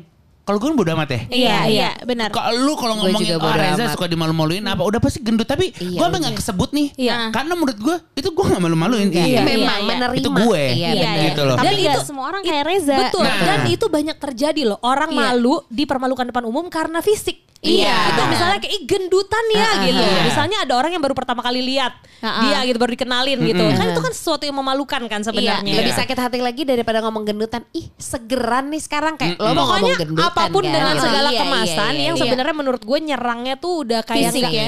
[0.48, 3.84] kalau gue kan bodo amat ya iya iya benar kalau lu kalau ngomongin oh Reza
[3.84, 6.18] amat." suka dimalu-maluin apa udah pasti gendut tapi Iya, gue iya.
[6.24, 7.18] nggak kesebut nih Iya.
[7.36, 9.41] karena menurut gue itu gue nggak malu-maluin Iya, Iya.
[9.43, 9.89] memang iya, iya.
[9.91, 10.64] menerima Itu gue.
[10.72, 11.56] iya, Iya, gitu loh.
[11.60, 13.24] tapi itu- semua orang kayak Reza Betul.
[13.24, 13.43] Nah.
[13.43, 14.80] Dan itu banyak terjadi loh.
[14.80, 15.20] Orang Iya.
[15.36, 17.43] malu dipermalukan depan umum karena fisik.
[17.58, 19.97] Iya, itu misalnya kayak "Ih, gendutan ya gitu.
[19.97, 20.22] Iya.
[20.30, 23.64] Misalnya ada orang yang baru pertama kali lihat dia gitu baru dikenalin gitu.
[23.74, 25.66] Kan itu kan sesuatu yang memalukan kan sebenarnya.
[25.66, 25.99] Iya, lebih Iya.
[26.05, 27.66] sakit hati lagi daripada ngomong gendutan.
[27.74, 30.74] Ih, segeran nih sekarang kayak lo mau Pokoknya ngomong gendutan apa pun kan?
[30.74, 32.22] dengan Iya, segala iya, kemasan iya, yang iya.
[32.22, 34.68] sebenarnya menurut gue nyerangnya tuh udah kayak Fisik ya?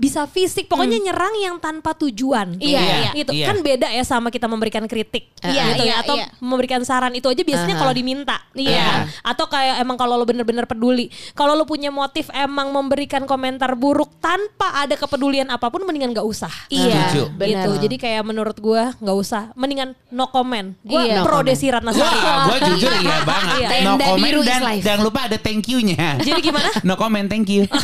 [0.00, 0.64] bisa fisik.
[0.64, 2.56] Pokoknya nyerang yang tanpa tujuan.
[2.56, 3.52] Iya, iya, Itu iya.
[3.52, 5.28] kan beda ya sama kita memberikan kritik.
[5.44, 6.26] Iya, gitu iya, ya atau iya.
[6.40, 8.40] memberikan saran itu aja biasanya kalau diminta.
[8.56, 9.08] Iya.
[9.20, 11.12] Atau kayak emang kalau lo bener-bener peduli.
[11.36, 16.24] Kalau lo punya motif emang memberikan komentar buruk tanpa ada kepedulian apa pun mendingan gak
[16.24, 16.50] usah.
[16.66, 17.22] Iya, Setuju.
[17.34, 17.66] benar.
[17.66, 17.70] Gitu.
[17.84, 19.42] Jadi kayak menurut gue nggak usah.
[19.54, 20.74] Mendingan no comment.
[20.80, 21.22] Gue Iya.
[21.22, 21.48] pro No comment.
[21.48, 22.02] Desi Ratnasari.
[22.02, 23.56] Wah, gue jujur iya banget.
[23.58, 23.68] Iya.
[23.82, 26.18] No comment dan jangan lupa ada thank you-nya.
[26.18, 26.70] Jadi gimana?
[26.82, 27.64] No comment, thank you.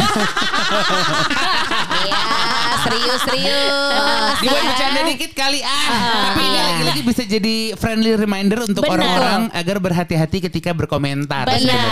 [1.97, 2.21] Iya,
[2.87, 4.35] serius serius.
[4.39, 5.87] Dibuat bercanda dikit kali ah.
[6.27, 11.47] Tapi ini lagi-lagi bisa jadi friendly reminder untuk orang-orang agar berhati-hati ketika berkomentar.
[11.47, 11.89] Benar.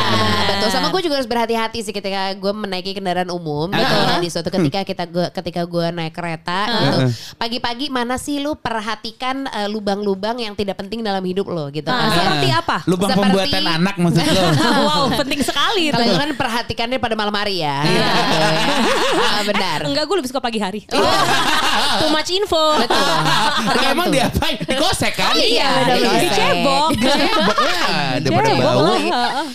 [0.48, 4.16] Betul sama gue juga harus berhati-hati sih ketika gue menaiki kendaraan umum gitu Ah.
[4.16, 6.98] ya di suatu ketika kita gue ketika gue naik kereta gitu.
[7.34, 11.98] Pagi-pagi mana sih lu perhatikan eh, lubang-lubang yang tidak penting dalam hidup lo gitu Ah,
[11.98, 12.06] kan.
[12.06, 12.16] ya.
[12.16, 12.76] seperti apa?
[12.86, 14.42] Lubang Seperti- pembuatan anak maksud lo.
[14.88, 15.82] wow, penting sekali.
[15.88, 17.76] Kalau kan perhatikannya pada malam hari ya.
[17.80, 18.08] Iya.
[18.14, 18.62] Gitu ya.
[19.24, 19.78] Ah, benar.
[19.84, 20.83] Enggak, gue lebih suka pagi hari.
[22.00, 22.62] Too much info.
[22.82, 23.14] Betul.
[23.94, 24.58] Emang diapain?
[24.58, 25.34] Dikosek kan?
[25.38, 25.96] Iya, benar.
[25.96, 26.22] dikosek.
[26.26, 26.88] Dicebok.
[27.00, 27.86] Dicebok lah,
[28.18, 28.94] daripada Cebok bau.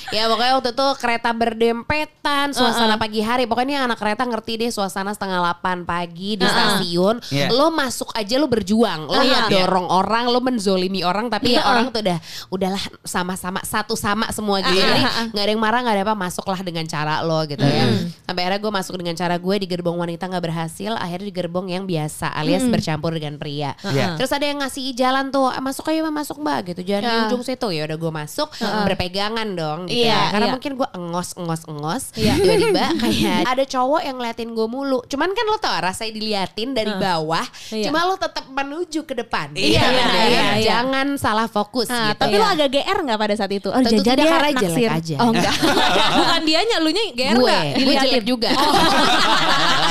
[0.10, 3.44] Ya pokoknya waktu itu kereta berdempetan, suasana pagi hari.
[3.46, 7.20] Pokoknya anak kereta ngerti deh suasana setengah 8 pagi di stasiun.
[7.30, 7.52] Iya.
[7.52, 9.12] Lo masuk aja lo berjuang.
[9.12, 9.28] Lo Iya.
[9.30, 11.28] nggak dorong orang, lo menzolimi orang.
[11.28, 12.18] Tapi ya orang tuh udah
[12.50, 14.80] udahlah sama-sama satu sama semua gitu.
[14.80, 14.88] Iya.
[14.88, 15.02] Jadi
[15.36, 16.16] nggak ada yang marah, nggak ada apa.
[16.16, 17.86] Masuklah dengan cara lo gitu ya.
[18.24, 20.96] Sampai akhirnya gue masuk dengan cara gue di gerbong wanita nggak berhasil.
[20.96, 23.76] Akhirnya di gerbong yang biasa alias bercampur dengan pria.
[23.84, 24.16] Iya.
[24.16, 26.82] Terus ada yang ngasih jalan tuh, "Ah, masuk Mbak, masuk mbak gitu.
[26.86, 27.22] Jangan di Ya.
[27.28, 30.22] ujung situ ya udah gue masuk berpegangan dong gitu Iya, ya.
[30.32, 30.54] Karena iya.
[30.54, 35.00] mungkin gue engos engos engos tiba-tiba kayak ada cowok yang ngeliatin gue mulu.
[35.06, 37.90] Cuman kan lo tau rasanya diliatin dari bawah, Iya.
[37.90, 39.52] cuma lo tetap menuju ke depan.
[39.54, 40.46] Iya, iya, kan, iya, ya.
[40.56, 40.66] iya.
[40.78, 42.22] Jangan salah fokus Nah, gitu.
[42.22, 42.42] tapi Iya.
[42.42, 43.68] lo agak GR nggak pada saat itu?
[43.70, 45.16] Oh, Tentu jajan tidak, dia karena jelek aja.
[45.20, 45.56] Oh enggak.
[46.20, 47.64] Bukan dianya, lu nya GR gue, nggak?
[47.78, 48.50] gue jelek juga.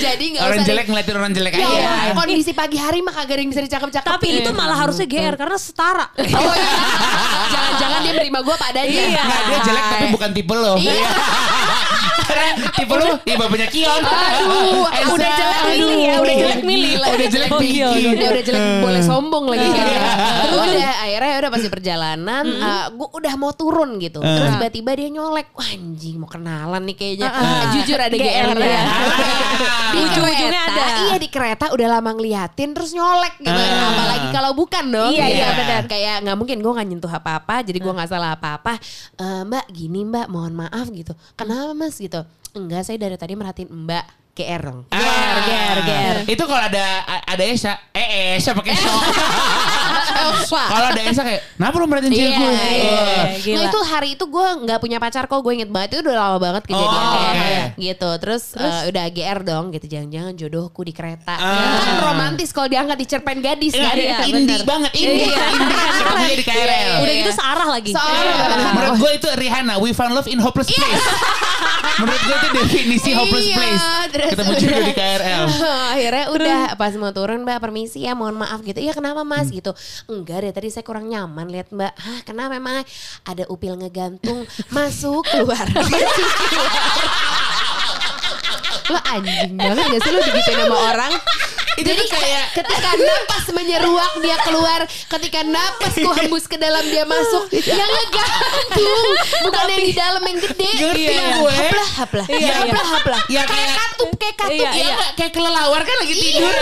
[0.00, 1.68] Jadi nggak Orang usah jelek di- ngeliatin orang jelek Ya, aja.
[1.68, 4.08] Allah, kondisi pagi hari mah kagak ada yang bisa dicakep-cakep.
[4.08, 6.06] Tapi itu malah harusnya GR karena setara.
[6.10, 6.70] Oh, iya.
[7.48, 9.00] Jangan-jangan dia menerima gue padanya.
[9.04, 9.22] Iya.
[9.22, 10.74] Nggak, dia jelek tapi bukan tipe lo.
[10.76, 11.08] Iya.
[12.20, 14.00] Karena tipe lo tipe punya Kion.
[14.00, 16.92] Aduh, Elsa, udah jelek milih ya, udah jelek milih.
[16.98, 18.04] Udah jelek Oh, iya, Pinky.
[18.12, 20.00] udah udah jelek boleh sombong lagi kan ya.
[20.50, 22.44] udah akhirnya udah pasti perjalanan
[22.90, 27.28] gue udah mau turun gitu terus tiba-tiba dia nyolek Wah, anjing mau kenalan nih kayaknya
[27.72, 28.82] jujur ada GR GR, ya ya.
[29.90, 31.00] Di Ujung-ujungnya kereta, ada.
[31.04, 33.52] iya di kereta udah lama ngeliatin terus nyolek gitu.
[33.52, 33.88] Ah.
[33.92, 35.10] apalagi kalau bukan dong.
[35.12, 35.82] Iya, iya, benar.
[35.88, 38.76] Kayak nggak mungkin gue nggak nyentuh apa-apa jadi gue nggak salah apa-apa.
[39.16, 41.12] "Eh, mbak gini mbak mohon maaf gitu.
[41.34, 41.96] Kenapa mas?
[41.98, 42.22] gitu.
[42.56, 44.04] Enggak saya dari tadi merhatiin mbak
[44.38, 45.42] GR dong Ah.
[45.42, 46.16] GR, GR.
[46.28, 46.86] Itu kalau ada
[47.24, 49.02] ada Esa, eh Esa pakai shock.
[50.48, 52.52] Kalau ada Esa kayak, kenapa lu merhatiin cewek Iya, gue?
[53.44, 53.54] iya.
[53.54, 56.38] Nah itu hari itu gue nggak punya pacar kok gue inget banget itu udah lama
[56.38, 57.58] banget kejadiannya Oh, oke.
[57.76, 61.78] gitu terus, eh, udah GR dong gitu jangan-jangan jodohku di kereta Ah.
[61.78, 65.28] kan romantis kalau diangkat di cerpen gadis Iya, kan iya, Iya, indie banget, indie.
[65.28, 65.44] Iya.
[65.94, 66.94] Ketemunya di KRL.
[66.98, 67.90] Udah gitu searah lagi.
[67.90, 68.32] Soalnya
[68.70, 71.06] Menurut gue itu Rihanna, We Found Love in Hopeless Place.
[71.98, 73.86] Menurut gue itu definisi Hopeless Iya, Place.
[74.08, 75.44] terus Ketemu jodoh di KRL.
[75.94, 78.78] akhirnya udah pas mau turun mbak permisi ya mohon maaf gitu.
[78.78, 79.30] Iya kenapa Hmm.
[79.30, 79.74] mas gitu.
[80.06, 81.90] Enggak deh tadi saya kurang nyaman lihat mbak.
[81.92, 82.86] Hah kenapa memang
[83.24, 84.46] ada upil ngegantung.
[84.68, 85.66] Masuk keluar.
[85.74, 85.98] Masuk
[86.46, 86.72] keluar.
[88.88, 90.10] Lo anjing banget gak sih?
[90.10, 91.12] Lo digituin sama orang
[91.78, 96.82] Itu Jadi tuh kayak ketika napas menyeruak dia keluar, ketika napas ku hembus ke dalam
[96.84, 99.08] dia masuk, yang ngegantung,
[99.42, 100.70] bukan yang di dalam yang gede.
[100.74, 101.22] Ngerti Iya.
[101.38, 101.54] gue.
[101.54, 102.26] Haplah, haplah.
[102.26, 102.52] Iya, iya.
[102.58, 103.20] haplah, haplah.
[103.28, 104.54] Ya kayak kayak- katup, kayak katup.
[104.54, 104.94] Iya, ya iya.
[105.14, 106.54] kayak kelelawar kan lagi tidur.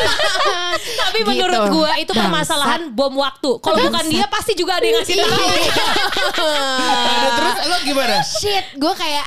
[0.76, 1.26] Tapi Gitu.
[1.26, 3.50] menurut gua itu permasalahan bom waktu.
[3.58, 5.46] Kalau bukan dia pasti juga ada yang ngasih tahu.
[6.36, 8.16] Aduh, terus lo gimana?
[8.20, 9.26] Shit, gue kayak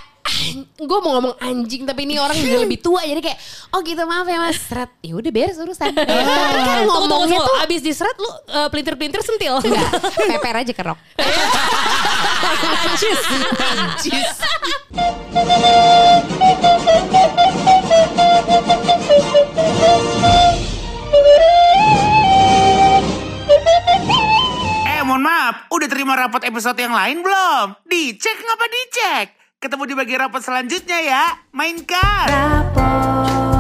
[0.80, 3.38] gue mau ngomong anjing tapi ini orang juga lebih tua jadi kayak
[3.70, 7.56] oh gitu maaf ya mas seret ya udah beres urusan Tapi kan tunggu, ngomongnya tuh
[7.60, 9.60] Abis diseret lu eh, pelintir-pelintir sentil.
[9.60, 9.90] enggak
[10.32, 11.00] peper aja kerok
[12.90, 13.20] Anjis.
[13.60, 14.32] Anjis.
[24.86, 27.66] Eh mohon maaf, udah terima rapot episode yang lain belum?
[27.86, 29.28] Dicek ngapa dicek?
[29.60, 31.24] Ketemu di bagian rapot selanjutnya ya.
[31.52, 32.32] Mainkan!
[32.32, 33.59] Rapot